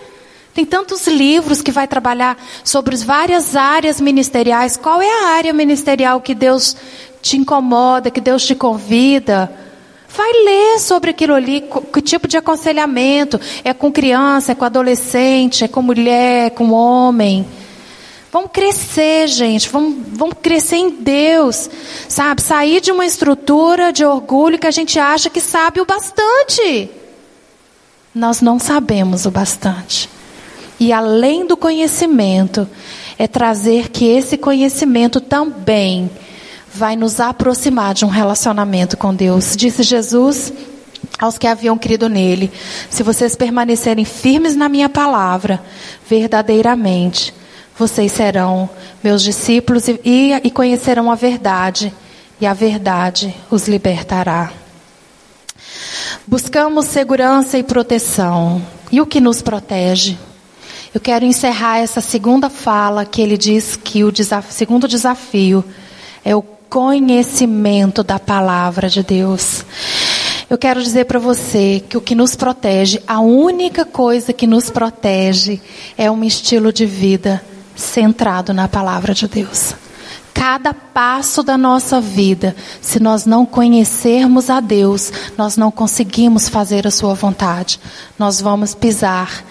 Tem 0.53 0.65
tantos 0.65 1.05
livros 1.05 1.61
que 1.61 1.71
vai 1.71 1.87
trabalhar 1.87 2.35
sobre 2.63 2.95
as 2.95 3.03
várias 3.03 3.55
áreas 3.55 4.01
ministeriais. 4.01 4.75
Qual 4.75 4.99
é 4.99 5.23
a 5.23 5.27
área 5.35 5.53
ministerial 5.53 6.19
que 6.19 6.33
Deus 6.33 6.75
te 7.21 7.37
incomoda, 7.37 8.09
que 8.09 8.19
Deus 8.19 8.43
te 8.43 8.55
convida? 8.55 9.66
Vai 10.09 10.31
ler 10.31 10.79
sobre 10.79 11.11
aquilo 11.11 11.33
ali, 11.33 11.63
que 11.93 12.01
tipo 12.01 12.27
de 12.27 12.37
aconselhamento. 12.37 13.39
É 13.63 13.73
com 13.73 13.91
criança, 13.91 14.51
é 14.51 14.55
com 14.55 14.65
adolescente, 14.65 15.63
é 15.63 15.67
com 15.67 15.81
mulher, 15.81 16.47
é 16.47 16.49
com 16.49 16.71
homem. 16.71 17.45
Vamos 18.31 18.51
crescer, 18.51 19.27
gente. 19.27 19.69
Vamos, 19.69 19.95
vamos 20.13 20.35
crescer 20.41 20.77
em 20.77 20.89
Deus. 20.89 21.69
Sabe? 22.07 22.41
Sair 22.41 22.81
de 22.81 22.91
uma 22.91 23.05
estrutura 23.05 23.91
de 23.91 24.05
orgulho 24.05 24.59
que 24.59 24.67
a 24.67 24.71
gente 24.71 24.99
acha 24.99 25.29
que 25.29 25.41
sabe 25.41 25.81
o 25.81 25.85
bastante. 25.85 26.89
Nós 28.13 28.41
não 28.41 28.59
sabemos 28.59 29.25
o 29.25 29.31
bastante. 29.31 30.09
E 30.79 30.93
além 30.93 31.45
do 31.45 31.57
conhecimento, 31.57 32.67
é 33.17 33.27
trazer 33.27 33.89
que 33.89 34.05
esse 34.05 34.37
conhecimento 34.37 35.19
também 35.19 36.09
vai 36.77 36.95
nos 36.95 37.19
aproximar 37.19 37.95
de 37.95 38.05
um 38.05 38.07
relacionamento 38.07 38.95
com 38.95 39.13
Deus. 39.13 39.55
Disse 39.57 39.81
Jesus 39.81 40.53
aos 41.19 41.37
que 41.37 41.47
haviam 41.47 41.77
crido 41.77 42.07
nele: 42.07 42.51
Se 42.89 43.01
vocês 43.01 43.35
permanecerem 43.35 44.05
firmes 44.05 44.55
na 44.55 44.69
minha 44.69 44.87
palavra, 44.87 45.59
verdadeiramente, 46.07 47.33
vocês 47.77 48.11
serão 48.11 48.69
meus 49.03 49.23
discípulos 49.23 49.87
e, 49.87 49.99
e, 50.43 50.51
conhecerão 50.51 51.11
a 51.11 51.15
verdade, 51.15 51.91
e 52.39 52.45
a 52.45 52.53
verdade 52.53 53.35
os 53.49 53.67
libertará. 53.67 54.51
Buscamos 56.27 56.85
segurança 56.85 57.57
e 57.57 57.63
proteção. 57.63 58.61
E 58.91 59.01
o 59.01 59.05
que 59.05 59.19
nos 59.19 59.41
protege? 59.41 60.17
Eu 60.93 61.01
quero 61.01 61.25
encerrar 61.25 61.79
essa 61.79 62.01
segunda 62.01 62.49
fala 62.49 63.05
que 63.05 63.21
ele 63.21 63.37
diz 63.37 63.75
que 63.75 64.03
o 64.03 64.11
segundo 64.49 64.87
desafio 64.87 65.63
é 66.23 66.35
o 66.35 66.56
conhecimento 66.69 68.03
da 68.03 68.19
palavra 68.19 68.89
de 68.89 69.03
Deus. 69.03 69.65
Eu 70.49 70.57
quero 70.57 70.81
dizer 70.81 71.05
para 71.05 71.19
você 71.19 71.83
que 71.89 71.97
o 71.97 72.01
que 72.01 72.15
nos 72.15 72.35
protege, 72.35 73.01
a 73.05 73.19
única 73.19 73.83
coisa 73.83 74.31
que 74.31 74.47
nos 74.47 74.69
protege 74.69 75.59
é 75.97 76.09
um 76.09 76.23
estilo 76.23 76.71
de 76.71 76.85
vida 76.85 77.43
centrado 77.75 78.53
na 78.53 78.67
palavra 78.67 79.13
de 79.13 79.27
Deus. 79.27 79.75
Cada 80.33 80.73
passo 80.73 81.41
da 81.41 81.57
nossa 81.57 81.99
vida, 81.99 82.55
se 82.79 82.99
nós 82.99 83.25
não 83.25 83.45
conhecermos 83.45 84.49
a 84.49 84.59
Deus, 84.59 85.11
nós 85.35 85.57
não 85.57 85.71
conseguimos 85.71 86.47
fazer 86.47 86.87
a 86.87 86.91
Sua 86.91 87.13
vontade. 87.13 87.79
Nós 88.19 88.39
vamos 88.39 88.75
pisar 88.75 89.43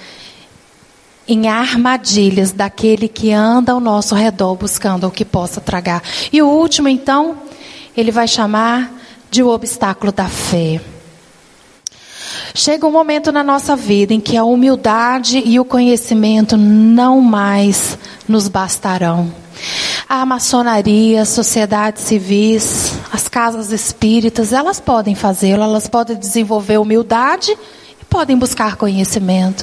em 1.28 1.48
armadilhas 1.48 2.52
daquele 2.52 3.08
que 3.08 3.32
anda 3.32 3.72
ao 3.72 3.80
nosso 3.80 4.14
redor 4.14 4.54
buscando 4.54 5.06
o 5.06 5.10
que 5.10 5.24
possa 5.24 5.60
tragar. 5.60 6.02
E 6.32 6.40
o 6.40 6.48
último, 6.48 6.88
então, 6.88 7.36
ele 7.96 8.10
vai 8.10 8.28
chamar 8.28 8.92
de 9.30 9.42
o 9.42 9.48
obstáculo 9.48 10.12
da 10.12 10.26
fé. 10.26 10.80
Chega 12.54 12.86
um 12.86 12.92
momento 12.92 13.32
na 13.32 13.42
nossa 13.42 13.76
vida 13.76 14.14
em 14.14 14.20
que 14.20 14.36
a 14.36 14.44
humildade 14.44 15.42
e 15.44 15.60
o 15.60 15.64
conhecimento 15.64 16.56
não 16.56 17.20
mais 17.20 17.98
nos 18.26 18.48
bastarão. 18.48 19.30
A 20.08 20.24
maçonaria, 20.24 21.22
as 21.22 21.28
sociedades 21.30 22.02
civis, 22.02 22.94
as 23.12 23.28
casas 23.28 23.72
espíritas, 23.72 24.52
elas 24.52 24.78
podem 24.80 25.14
fazê-lo, 25.14 25.62
elas 25.62 25.88
podem 25.88 26.16
desenvolver 26.16 26.78
humildade 26.78 27.56
podem 28.16 28.38
buscar 28.38 28.76
conhecimento. 28.76 29.62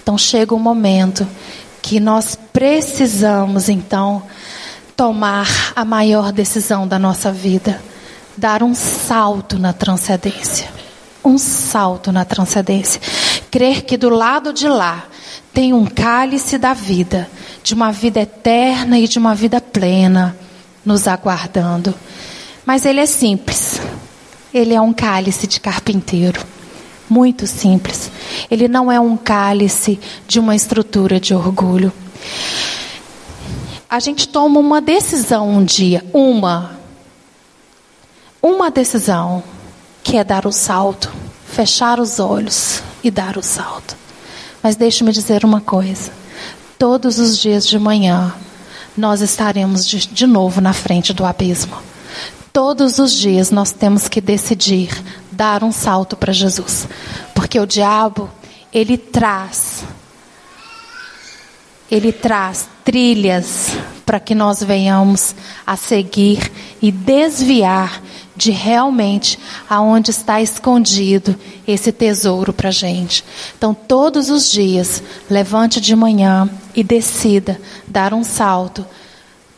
Então 0.00 0.16
chega 0.16 0.54
um 0.54 0.60
momento 0.60 1.26
que 1.82 1.98
nós 1.98 2.38
precisamos 2.52 3.68
então 3.68 4.22
tomar 4.94 5.72
a 5.74 5.84
maior 5.84 6.30
decisão 6.30 6.86
da 6.86 7.00
nossa 7.00 7.32
vida, 7.32 7.82
dar 8.36 8.62
um 8.62 8.76
salto 8.76 9.58
na 9.58 9.72
transcendência. 9.72 10.68
Um 11.24 11.36
salto 11.36 12.12
na 12.12 12.24
transcendência. 12.24 13.00
Crer 13.50 13.82
que 13.82 13.96
do 13.96 14.08
lado 14.08 14.52
de 14.52 14.68
lá 14.68 15.06
tem 15.52 15.72
um 15.72 15.84
cálice 15.84 16.58
da 16.58 16.72
vida, 16.72 17.28
de 17.60 17.74
uma 17.74 17.90
vida 17.90 18.20
eterna 18.20 19.00
e 19.00 19.08
de 19.08 19.18
uma 19.18 19.34
vida 19.34 19.60
plena 19.60 20.36
nos 20.86 21.08
aguardando. 21.08 21.92
Mas 22.64 22.86
ele 22.86 23.00
é 23.00 23.06
simples. 23.06 23.80
Ele 24.54 24.74
é 24.74 24.80
um 24.80 24.92
cálice 24.92 25.48
de 25.48 25.58
carpinteiro 25.58 26.59
muito 27.10 27.46
simples. 27.46 28.10
Ele 28.48 28.68
não 28.68 28.90
é 28.90 29.00
um 29.00 29.16
cálice 29.16 29.98
de 30.26 30.38
uma 30.38 30.54
estrutura 30.54 31.18
de 31.18 31.34
orgulho. 31.34 31.92
A 33.88 33.98
gente 33.98 34.28
toma 34.28 34.60
uma 34.60 34.80
decisão 34.80 35.50
um 35.50 35.64
dia, 35.64 36.04
uma. 36.12 36.78
Uma 38.40 38.70
decisão, 38.70 39.42
que 40.02 40.16
é 40.16 40.24
dar 40.24 40.46
o 40.46 40.52
salto, 40.52 41.12
fechar 41.44 41.98
os 41.98 42.20
olhos 42.20 42.82
e 43.02 43.10
dar 43.10 43.36
o 43.36 43.42
salto. 43.42 43.96
Mas 44.62 44.76
deixe-me 44.76 45.12
dizer 45.12 45.44
uma 45.44 45.60
coisa: 45.60 46.12
todos 46.78 47.18
os 47.18 47.36
dias 47.36 47.66
de 47.66 47.78
manhã, 47.78 48.32
nós 48.96 49.20
estaremos 49.20 49.86
de, 49.86 50.06
de 50.06 50.26
novo 50.26 50.60
na 50.60 50.72
frente 50.72 51.12
do 51.12 51.24
abismo. 51.24 51.76
Todos 52.52 52.98
os 52.98 53.12
dias 53.12 53.50
nós 53.50 53.72
temos 53.72 54.08
que 54.08 54.20
decidir 54.20 54.90
dar 55.40 55.64
um 55.64 55.72
salto 55.72 56.16
para 56.16 56.34
Jesus. 56.34 56.86
Porque 57.34 57.58
o 57.58 57.64
diabo, 57.64 58.30
ele 58.70 58.98
traz 58.98 59.82
ele 61.90 62.12
traz 62.12 62.68
trilhas 62.84 63.70
para 64.06 64.20
que 64.20 64.32
nós 64.32 64.62
venhamos 64.62 65.34
a 65.66 65.76
seguir 65.76 66.52
e 66.80 66.92
desviar 66.92 68.00
de 68.36 68.52
realmente 68.52 69.38
aonde 69.68 70.12
está 70.12 70.40
escondido 70.40 71.34
esse 71.66 71.90
tesouro 71.90 72.52
para 72.52 72.70
gente. 72.70 73.24
Então, 73.58 73.74
todos 73.74 74.30
os 74.30 74.48
dias, 74.48 75.02
levante 75.28 75.80
de 75.80 75.96
manhã 75.96 76.48
e 76.76 76.84
decida 76.84 77.60
dar 77.88 78.14
um 78.14 78.22
salto 78.22 78.86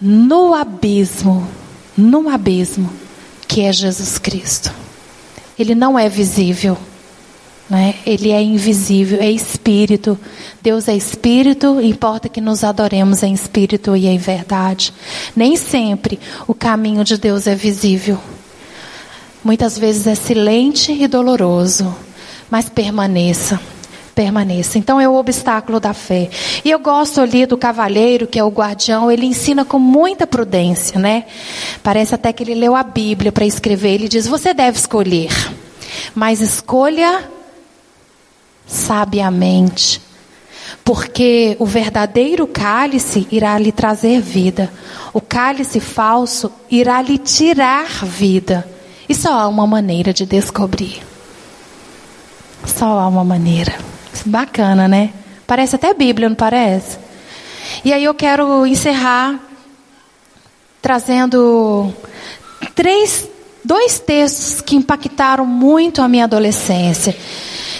no 0.01 0.55
abismo, 0.55 1.47
no 1.95 2.31
abismo 2.31 2.91
que 3.47 3.61
é 3.61 3.73
Jesus 3.73 4.17
Cristo. 4.17 4.82
Ele 5.63 5.77
não 5.77 5.97
é 5.97 6.09
visível. 6.09 6.77
Né? 7.71 7.95
Ele 8.05 8.33
é 8.33 8.43
invisível, 8.43 9.21
é 9.23 9.31
espírito. 9.31 10.19
Deus 10.61 10.89
é 10.89 10.97
espírito, 10.97 11.81
importa 11.81 12.29
que 12.29 12.41
nos 12.41 12.65
adoremos 12.65 13.23
em 13.23 13.33
espírito 13.33 13.97
e 13.97 14.09
em 14.09 14.19
verdade. 14.19 14.93
Nem 15.37 15.57
sempre 15.57 16.19
o 16.49 16.53
caminho 16.53 17.05
de 17.05 17.17
Deus 17.17 17.47
é 17.47 17.55
visível. 17.55 18.19
Muitas 19.45 19.79
vezes 19.79 20.09
é 20.09 20.17
silente 20.17 20.91
e 20.93 21.07
doloroso, 21.07 21.95
mas 22.51 22.69
permaneça. 22.69 23.61
Permaneça. 24.15 24.79
Então 24.79 25.01
é 25.01 25.09
o 25.09 25.15
obstáculo 25.15 25.81
da 25.81 25.93
fé. 25.93 26.31
E 26.65 26.71
eu 26.71 26.79
gosto 26.79 27.21
ali 27.21 27.47
do 27.47 27.57
cavalheiro, 27.57 28.27
que 28.27 28.39
é 28.39 28.45
o 28.45 28.49
guardião, 28.49 29.11
ele 29.11 29.27
ensina 29.27 29.65
com 29.65 29.79
muita 29.79 30.27
prudência, 30.27 30.99
né? 30.99 31.25
Parece 31.83 32.15
até 32.15 32.33
que 32.33 32.43
ele 32.43 32.55
leu 32.55 32.77
a 32.77 32.83
Bíblia 32.83 33.33
para 33.33 33.47
escrever. 33.47 33.95
Ele 33.95 34.09
diz: 34.09 34.27
"Você 34.27 34.55
deve 34.55 34.79
escolher, 34.79 35.33
mas 36.15 36.41
escolha 36.41 37.29
sabiamente, 38.67 40.01
porque 40.85 41.57
o 41.59 41.67
verdadeiro 41.67 42.47
cálice 42.47 43.27
irá 43.31 43.59
lhe 43.59 43.73
trazer 43.73 44.21
vida, 44.21 44.73
o 45.13 45.21
cálice 45.21 45.81
falso 45.81 46.51
irá 46.71 47.01
lhe 47.03 47.19
tirar 47.19 48.05
vida. 48.05 48.67
E 49.09 49.15
só 49.15 49.33
há 49.33 49.49
uma 49.49 49.67
maneira 49.67 50.13
de 50.13 50.25
descobrir. 50.25 51.03
Só 52.65 52.99
há 52.99 53.09
uma 53.09 53.25
maneira. 53.25 53.75
Bacana, 54.25 54.87
né? 54.87 55.11
Parece 55.47 55.77
até 55.77 55.93
Bíblia, 55.95 56.29
não 56.29 56.37
parece? 56.37 56.99
E 57.85 57.93
aí 57.93 58.05
eu 58.05 58.15
quero 58.15 58.67
encerrar 58.67 59.41
trazendo 60.81 61.93
três, 62.75 63.29
dois 63.65 63.99
textos 64.01 64.61
que 64.61 64.77
impactaram 64.77 65.47
muito 65.47 66.03
a 66.03 66.09
minha 66.09 66.25
adolescência. 66.25 67.17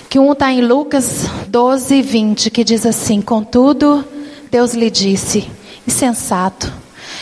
Que 0.09 0.19
um 0.19 0.33
está 0.33 0.53
em 0.53 0.61
Lucas 0.61 1.27
12, 1.49 2.03
20, 2.03 2.51
que 2.51 2.63
diz 2.63 2.85
assim: 2.85 3.21
Contudo, 3.21 4.05
Deus 4.51 4.75
lhe 4.75 4.91
disse, 4.91 5.49
insensato, 5.87 6.73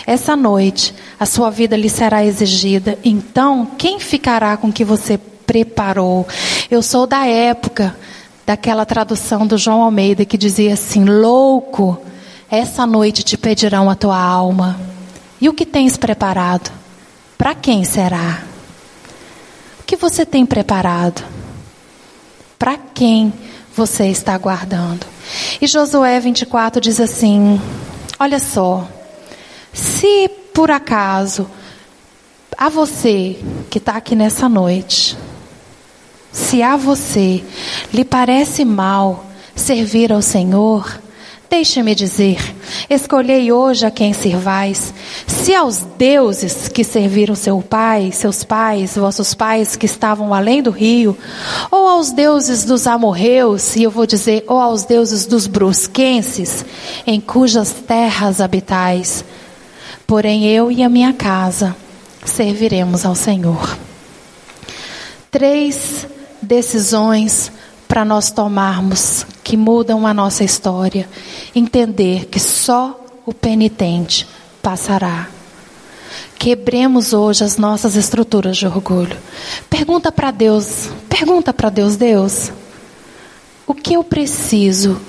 essa 0.07 0.35
noite 0.35 0.93
a 1.19 1.27
sua 1.27 1.51
vida 1.51 1.77
lhe 1.77 1.89
será 1.89 2.25
exigida. 2.25 2.99
Então, 3.05 3.69
quem 3.79 4.01
ficará 4.01 4.57
com 4.57 4.69
o 4.69 4.73
que 4.73 4.85
você 4.85 5.19
preparou? 5.47 6.27
Eu 6.71 6.83
sou 6.83 7.07
da 7.07 7.27
época 7.27 7.95
daquela 8.47 8.85
tradução 8.85 9.47
do 9.47 9.57
João 9.59 9.83
Almeida 9.83 10.25
que 10.25 10.39
dizia 10.39 10.75
assim: 10.75 11.05
Louco, 11.05 12.01
essa 12.51 12.87
noite 12.87 13.23
te 13.23 13.37
pedirão 13.37 13.89
a 13.89 13.95
tua 13.95 14.19
alma. 14.19 14.79
E 15.41 15.49
o 15.49 15.55
que 15.55 15.65
tens 15.65 15.97
preparado? 15.97 16.71
Para 17.39 17.55
quem 17.55 17.85
será? 17.85 18.43
O 19.81 19.85
que 19.85 19.97
você 19.97 20.27
tem 20.27 20.45
preparado? 20.45 21.25
Para 22.59 22.77
quem 22.77 23.33
você 23.75 24.09
está 24.09 24.37
guardando? 24.37 25.07
E 25.61 25.67
Josué 25.67 26.21
24 26.21 26.81
diz 26.81 27.01
assim: 27.01 27.61
Olha 28.19 28.39
só, 28.39 28.87
se 29.73 30.29
por 30.53 30.71
acaso 30.71 31.49
a 32.59 32.69
você 32.69 33.39
que 33.71 33.79
está 33.79 33.93
aqui 33.97 34.15
nessa 34.15 34.49
noite, 34.49 35.17
se 36.33 36.63
a 36.63 36.77
você 36.77 37.43
lhe 37.93 38.05
parece 38.05 38.65
mal 38.65 39.27
servir 39.55 40.13
ao 40.13 40.23
Senhor, 40.23 41.01
deixe-me 41.49 41.95
dizer: 41.95 42.39
escolhei 42.89 43.51
hoje 43.51 43.85
a 43.85 43.91
quem 43.91 44.13
servais. 44.13 44.95
Se 45.27 45.55
aos 45.55 45.79
deuses 45.99 46.69
que 46.69 46.85
serviram 46.85 47.35
seu 47.35 47.61
pai, 47.61 48.13
seus 48.13 48.45
pais, 48.45 48.97
vossos 48.97 49.35
pais 49.35 49.75
que 49.75 49.87
estavam 49.87 50.33
além 50.33 50.63
do 50.63 50.71
rio, 50.71 51.19
ou 51.71 51.89
aos 51.89 52.13
deuses 52.13 52.65
dos 52.65 52.87
amorreus, 52.87 53.75
e 53.75 53.83
eu 53.83 53.91
vou 53.91 54.07
dizer, 54.07 54.45
ou 54.47 54.59
aos 54.59 54.85
deuses 54.85 55.27
dos 55.27 55.49
brusquenses, 55.49 56.65
em 57.07 57.21
cujas 57.21 57.73
terras 57.73 58.41
habitais. 58.41 59.25
Porém 60.07 60.47
eu 60.47 60.71
e 60.71 60.83
a 60.83 60.89
minha 60.89 61.13
casa 61.13 61.75
serviremos 62.25 63.05
ao 63.05 63.15
Senhor. 63.15 63.77
Três 65.31 66.07
decisões 66.51 67.53
para 67.87 68.05
nós 68.05 68.33
tomarmos 68.33 69.25
que 69.45 69.57
mudam 69.57 70.05
a 70.05 70.13
nossa 70.13 70.43
história. 70.43 71.09
Entender 71.55 72.27
que 72.27 72.41
só 72.41 73.01
o 73.25 73.33
penitente 73.33 74.27
passará. 74.61 75.29
Quebremos 76.37 77.13
hoje 77.13 77.45
as 77.45 77.57
nossas 77.57 77.95
estruturas 77.95 78.57
de 78.57 78.67
orgulho. 78.67 79.17
Pergunta 79.69 80.11
para 80.11 80.33
Deus, 80.33 80.89
pergunta 81.09 81.53
para 81.53 81.71
Deus, 81.71 81.95
Deus, 81.95 82.51
o 83.65 83.73
que 83.73 83.95
eu 83.95 84.03
preciso 84.03 85.01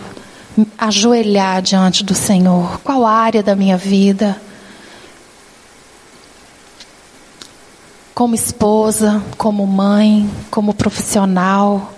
ajoelhar 0.78 1.64
diante 1.64 2.04
do 2.04 2.14
Senhor? 2.14 2.80
Qual 2.84 3.04
área 3.04 3.42
da 3.42 3.56
minha 3.56 3.78
vida? 3.78 4.40
Como 8.14 8.36
esposa, 8.36 9.24
como 9.38 9.66
mãe, 9.66 10.30
como 10.50 10.74
profissional, 10.74 11.94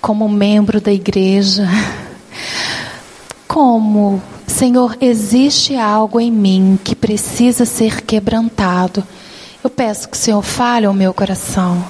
como 0.00 0.28
membro 0.28 0.80
da 0.80 0.92
igreja. 0.92 1.68
Como, 3.46 4.20
Senhor, 4.46 4.96
existe 5.00 5.76
algo 5.76 6.18
em 6.18 6.30
mim 6.30 6.78
que 6.82 6.96
precisa 6.96 7.64
ser 7.64 8.00
quebrantado. 8.02 9.06
Eu 9.62 9.70
peço 9.70 10.08
que 10.08 10.16
o 10.16 10.20
Senhor 10.20 10.42
fale 10.42 10.86
ao 10.86 10.94
meu 10.94 11.12
coração. 11.12 11.84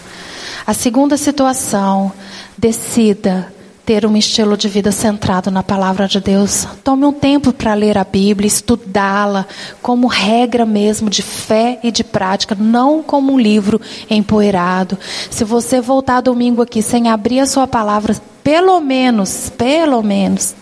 A 0.66 0.74
segunda 0.74 1.16
situação, 1.16 2.12
decida 2.58 3.52
ter 3.84 4.06
um 4.06 4.16
estilo 4.16 4.56
de 4.56 4.68
vida 4.68 4.92
centrado 4.92 5.50
na 5.50 5.62
palavra 5.62 6.06
de 6.06 6.20
Deus. 6.20 6.66
Tome 6.84 7.04
um 7.04 7.12
tempo 7.12 7.52
para 7.52 7.74
ler 7.74 7.98
a 7.98 8.04
Bíblia, 8.04 8.46
estudá-la 8.46 9.46
como 9.80 10.06
regra 10.06 10.64
mesmo 10.64 11.10
de 11.10 11.22
fé 11.22 11.80
e 11.82 11.90
de 11.90 12.04
prática, 12.04 12.56
não 12.58 13.02
como 13.02 13.32
um 13.32 13.38
livro 13.38 13.80
empoeirado. 14.08 14.96
Se 15.30 15.44
você 15.44 15.80
voltar 15.80 16.20
domingo 16.20 16.62
aqui 16.62 16.80
sem 16.80 17.08
abrir 17.08 17.40
a 17.40 17.46
sua 17.46 17.66
palavra, 17.66 18.16
pelo 18.44 18.80
menos, 18.80 19.50
pelo 19.50 20.02
menos, 20.02 20.54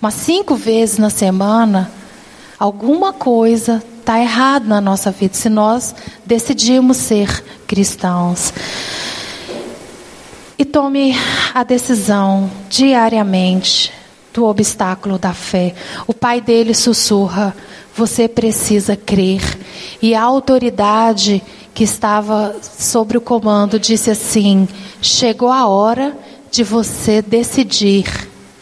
umas 0.00 0.14
cinco 0.14 0.54
vezes 0.54 0.98
na 0.98 1.10
semana, 1.10 1.90
alguma 2.58 3.12
coisa 3.12 3.82
está 3.98 4.18
errada 4.20 4.66
na 4.66 4.80
nossa 4.80 5.10
vida 5.10 5.34
se 5.34 5.48
nós 5.48 5.94
decidimos 6.24 6.96
ser 6.96 7.44
cristãos. 7.66 8.52
E 10.60 10.64
tome 10.66 11.16
a 11.54 11.64
decisão 11.64 12.50
diariamente 12.68 13.90
do 14.30 14.44
obstáculo 14.44 15.18
da 15.18 15.32
fé. 15.32 15.74
O 16.06 16.12
pai 16.12 16.38
dele 16.38 16.74
sussurra: 16.74 17.56
você 17.96 18.28
precisa 18.28 18.94
crer. 18.94 19.40
E 20.02 20.14
a 20.14 20.22
autoridade 20.22 21.42
que 21.72 21.82
estava 21.82 22.54
sobre 22.60 23.16
o 23.16 23.22
comando 23.22 23.80
disse 23.80 24.10
assim: 24.10 24.68
chegou 25.00 25.50
a 25.50 25.66
hora 25.66 26.14
de 26.50 26.62
você 26.62 27.22
decidir 27.22 28.04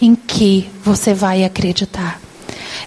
em 0.00 0.14
que 0.14 0.70
você 0.84 1.12
vai 1.12 1.42
acreditar. 1.42 2.20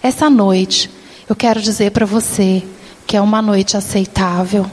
Essa 0.02 0.30
noite, 0.30 0.90
eu 1.28 1.36
quero 1.36 1.62
dizer 1.62 1.92
para 1.92 2.06
você 2.06 2.64
que 3.06 3.18
é 3.18 3.22
uma 3.22 3.42
noite 3.42 3.76
aceitável. 3.76 4.72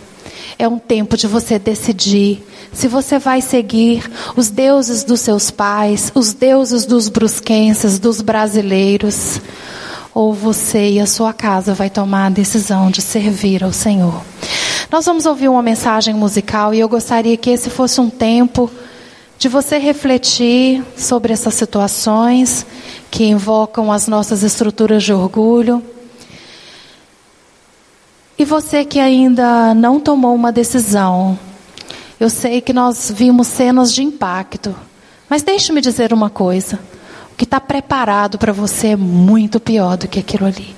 É 0.56 0.68
um 0.68 0.78
tempo 0.78 1.16
de 1.16 1.26
você 1.26 1.58
decidir 1.58 2.44
se 2.72 2.86
você 2.86 3.18
vai 3.18 3.40
seguir 3.40 4.08
os 4.36 4.50
deuses 4.50 5.02
dos 5.02 5.20
seus 5.20 5.50
pais, 5.50 6.12
os 6.14 6.32
deuses 6.32 6.86
dos 6.86 7.08
brusquenses, 7.08 7.98
dos 7.98 8.20
brasileiros, 8.20 9.40
ou 10.14 10.32
você 10.32 10.90
e 10.90 11.00
a 11.00 11.06
sua 11.06 11.32
casa 11.32 11.74
vai 11.74 11.90
tomar 11.90 12.26
a 12.26 12.30
decisão 12.30 12.90
de 12.90 13.00
servir 13.02 13.64
ao 13.64 13.72
Senhor. 13.72 14.22
Nós 14.90 15.04
vamos 15.04 15.26
ouvir 15.26 15.48
uma 15.48 15.62
mensagem 15.62 16.14
musical 16.14 16.72
e 16.72 16.80
eu 16.80 16.88
gostaria 16.88 17.36
que 17.36 17.50
esse 17.50 17.68
fosse 17.68 18.00
um 18.00 18.08
tempo 18.08 18.70
de 19.38 19.48
você 19.48 19.78
refletir 19.78 20.82
sobre 20.96 21.32
essas 21.32 21.54
situações 21.54 22.66
que 23.10 23.24
invocam 23.24 23.92
as 23.92 24.08
nossas 24.08 24.42
estruturas 24.42 25.04
de 25.04 25.12
orgulho. 25.12 25.82
E 28.38 28.44
você 28.44 28.84
que 28.84 29.00
ainda 29.00 29.74
não 29.74 29.98
tomou 29.98 30.34
uma 30.34 30.52
decisão 30.52 31.38
eu 32.20 32.28
sei 32.28 32.60
que 32.60 32.72
nós 32.72 33.12
vimos 33.14 33.46
cenas 33.46 33.92
de 33.94 34.02
impacto, 34.02 34.74
mas 35.30 35.42
deixe-me 35.42 35.80
dizer 35.80 36.12
uma 36.12 36.28
coisa: 36.28 36.78
o 37.32 37.36
que 37.36 37.44
está 37.44 37.60
preparado 37.60 38.38
para 38.38 38.52
você 38.52 38.88
é 38.88 38.96
muito 38.96 39.60
pior 39.60 39.96
do 39.96 40.08
que 40.08 40.18
aquilo 40.18 40.46
ali. 40.46 40.74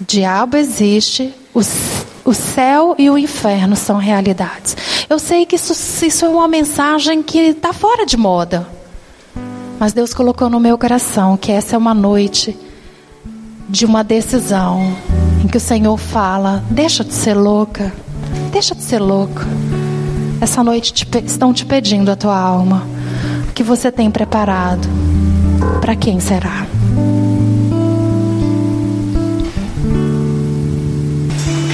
O 0.00 0.04
diabo 0.04 0.56
existe, 0.56 1.34
o, 1.54 2.32
céu 2.32 2.94
e 2.98 3.10
o 3.10 3.18
inferno 3.18 3.76
são 3.76 3.98
realidades. 3.98 4.76
Eu 5.08 5.18
sei 5.18 5.44
que 5.44 5.56
isso, 5.56 5.72
isso 6.04 6.24
é 6.24 6.28
uma 6.28 6.48
mensagem 6.48 7.22
que 7.22 7.38
está 7.38 7.72
fora 7.74 8.06
de 8.06 8.16
moda, 8.16 8.66
mas 9.78 9.92
Deus 9.92 10.14
colocou 10.14 10.48
no 10.48 10.60
meu 10.60 10.78
coração 10.78 11.36
que 11.36 11.52
essa 11.52 11.76
é 11.76 11.78
uma 11.78 11.94
noite 11.94 12.56
de 13.68 13.84
uma 13.84 14.02
decisão 14.02 14.96
em 15.46 15.48
que 15.48 15.56
o 15.56 15.60
Senhor 15.60 15.96
fala: 15.96 16.62
deixa 16.68 17.04
de 17.04 17.14
ser 17.14 17.34
louca. 17.34 17.92
Deixa 18.50 18.74
de 18.74 18.82
ser 18.82 18.98
louco. 18.98 19.42
Essa 20.40 20.62
noite 20.62 20.92
te, 20.92 21.06
estão 21.24 21.52
te 21.52 21.64
pedindo 21.64 22.10
a 22.10 22.16
tua 22.16 22.36
alma. 22.36 22.82
O 23.48 23.52
que 23.52 23.62
você 23.62 23.92
tem 23.92 24.10
preparado? 24.10 24.88
Para 25.80 25.94
quem 25.94 26.18
será? 26.18 26.66